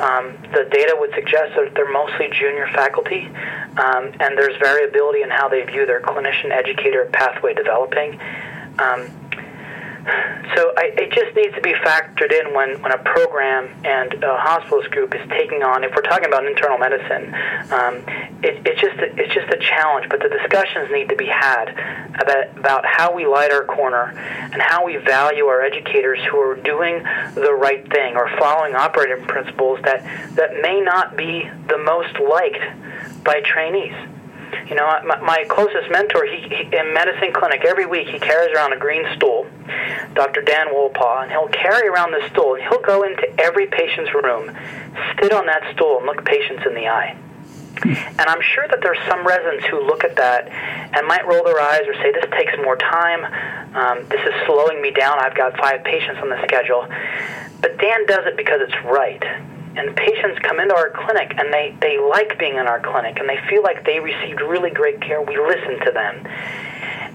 [0.00, 3.26] um, the data would suggest that they're mostly junior faculty,
[3.76, 8.20] um, and there's variability in how they view their clinician educator pathway developing.
[8.78, 9.10] Um,
[10.04, 14.36] so I, it just needs to be factored in when, when a program and a
[14.36, 15.84] hospitalist group is taking on.
[15.84, 17.32] If we're talking about internal medicine,
[17.70, 18.02] um,
[18.42, 20.08] it, it's just a, it's just a challenge.
[20.08, 21.70] But the discussions need to be had
[22.20, 26.56] about about how we light our corner and how we value our educators who are
[26.56, 27.02] doing
[27.34, 30.02] the right thing or following operating principles that
[30.34, 33.94] that may not be the most liked by trainees.
[34.68, 38.54] You know, my, my closest mentor, he, he in medicine clinic every week he carries
[38.54, 39.46] around a green stool,
[40.14, 40.42] Dr.
[40.42, 42.54] Dan Wolpaw, and he'll carry around this stool.
[42.54, 44.50] And he'll go into every patient's room,
[45.20, 47.16] sit on that stool, and look patients in the eye.
[47.84, 51.58] And I'm sure that there's some residents who look at that and might roll their
[51.58, 53.24] eyes or say, "This takes more time.
[53.74, 55.18] Um, this is slowing me down.
[55.18, 56.86] I've got five patients on the schedule."
[57.60, 59.22] But Dan does it because it's right
[59.76, 63.28] and patients come into our clinic and they, they like being in our clinic and
[63.28, 65.22] they feel like they received really great care.
[65.22, 66.28] We listen to them.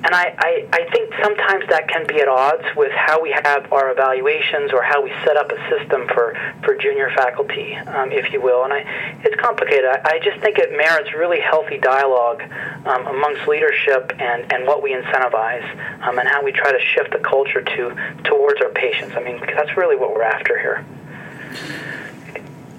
[0.07, 3.69] And I, I, I think sometimes that can be at odds with how we have
[3.73, 6.33] our evaluations or how we set up a system for,
[6.63, 8.63] for junior faculty, um, if you will.
[8.63, 9.83] And I, it's complicated.
[9.83, 12.41] I, I just think it merits really healthy dialogue
[12.85, 15.67] um, amongst leadership and, and what we incentivize
[16.07, 17.93] um, and how we try to shift the culture to
[18.23, 19.13] towards our patients.
[19.13, 20.85] I mean, that's really what we're after here.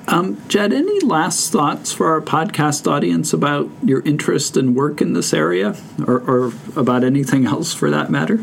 [0.09, 5.13] Um, Jed, any last thoughts for our podcast audience about your interest and work in
[5.13, 8.37] this area, or, or about anything else for that matter?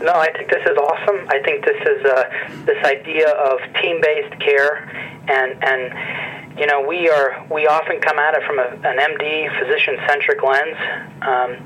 [0.00, 1.28] No, I think this is awesome.
[1.28, 4.88] I think this is uh, this idea of team-based care,
[5.28, 9.58] and and you know we are we often come at it from a, an MD
[9.58, 10.76] physician-centric lens.
[11.22, 11.56] Um,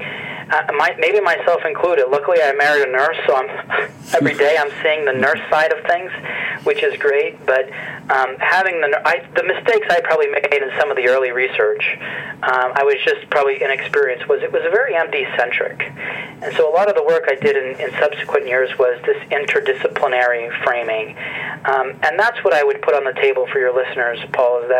[0.48, 2.06] uh, my, maybe myself included.
[2.08, 5.84] Luckily, I married a nurse, so I'm every day I'm seeing the nurse side of
[5.86, 6.12] things,
[6.62, 7.44] which is great.
[7.44, 7.66] But
[8.10, 11.98] um, having the I, the mistakes I probably made in some of the early research,
[12.46, 14.28] um, I was just probably inexperienced.
[14.28, 17.56] Was it was very MD centric, and so a lot of the work I did
[17.56, 21.16] in, in subsequent years was this interdisciplinary framing,
[21.64, 24.62] um, and that's what I would put on the table for your listeners, Paul.
[24.62, 24.75] Is that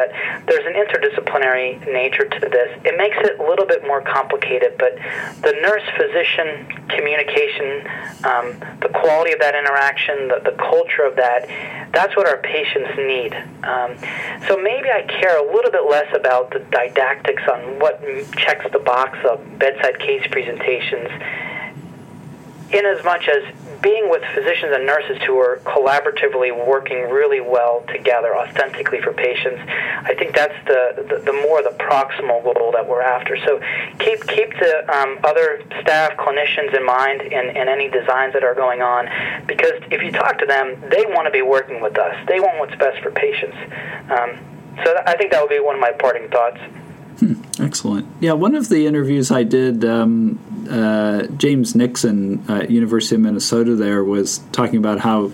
[0.47, 2.69] there's an interdisciplinary nature to this.
[2.85, 4.97] It makes it a little bit more complicated, but
[5.43, 7.87] the nurse physician communication,
[8.25, 8.47] um,
[8.81, 11.49] the quality of that interaction, the, the culture of that,
[11.93, 13.33] that's what our patients need.
[13.65, 13.97] Um,
[14.47, 18.03] so maybe I care a little bit less about the didactics on what
[18.37, 21.09] checks the box of bedside case presentations,
[22.71, 23.43] in as much as
[23.87, 29.63] being with physicians and nurses who are collaboratively working really well together, authentically for patients,
[30.11, 33.39] I think that's the, the, the more the proximal goal that we're after.
[33.47, 33.61] So
[34.01, 38.57] keep keep the um, other staff, clinicians in mind in, in any designs that are
[38.57, 39.07] going on,
[39.47, 42.17] because if you talk to them, they want to be working with us.
[42.27, 43.57] They want what's best for patients.
[44.11, 44.35] Um,
[44.83, 46.59] so I think that would be one of my parting thoughts.
[47.19, 47.35] Hmm.
[47.59, 48.07] Excellent.
[48.21, 50.39] Yeah, one of the interviews I did, um,
[50.71, 55.29] uh, James Nixon at University of Minnesota, there was talking about how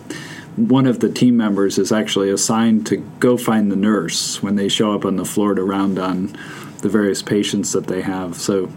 [0.57, 4.69] one of the team members is actually assigned to go find the nurse when they
[4.69, 6.37] show up on the floor to round on
[6.83, 8.37] the various patients that they have.
[8.37, 8.71] So,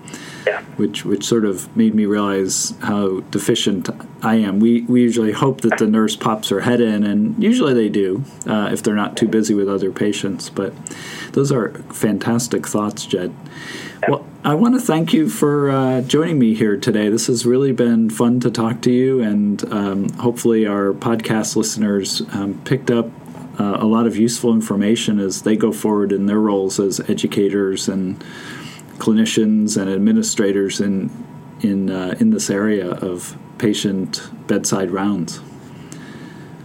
[0.47, 0.61] yeah.
[0.77, 3.89] which which sort of made me realize how deficient
[4.23, 4.59] I am.
[4.59, 8.23] We we usually hope that the nurse pops her head in, and usually they do
[8.47, 10.49] uh, if they're not too busy with other patients.
[10.49, 10.73] But
[11.33, 13.35] those are fantastic thoughts, Jed.
[14.07, 17.09] Well, I want to thank you for uh, joining me here today.
[17.09, 22.21] This has really been fun to talk to you, and um, hopefully, our podcast listeners
[22.33, 23.09] um, picked up
[23.59, 27.87] uh, a lot of useful information as they go forward in their roles as educators
[27.87, 28.23] and
[28.97, 31.09] clinicians and administrators in
[31.61, 35.41] in uh, in this area of patient bedside rounds.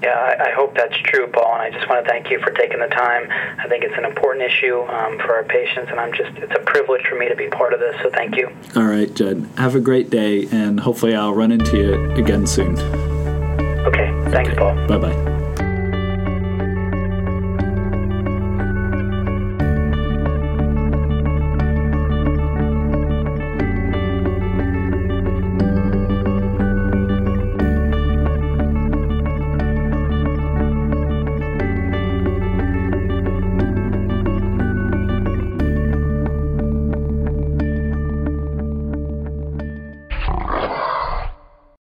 [0.03, 1.57] Yeah, I, I, hope that's true, Paul.
[1.57, 3.26] And I just want to thank you for taking the time.
[3.59, 7.03] I think it's an important issue um, for our patients, and I'm just—it's a privilege
[7.07, 7.97] for me to be part of this.
[8.03, 8.49] So thank you.
[8.76, 9.47] All right, Jed.
[9.59, 12.78] Have a great day, and hopefully, I'll run into you again soon.
[12.78, 14.11] Okay.
[14.30, 14.59] Thanks, okay.
[14.59, 14.86] Paul.
[14.86, 15.41] Bye bye.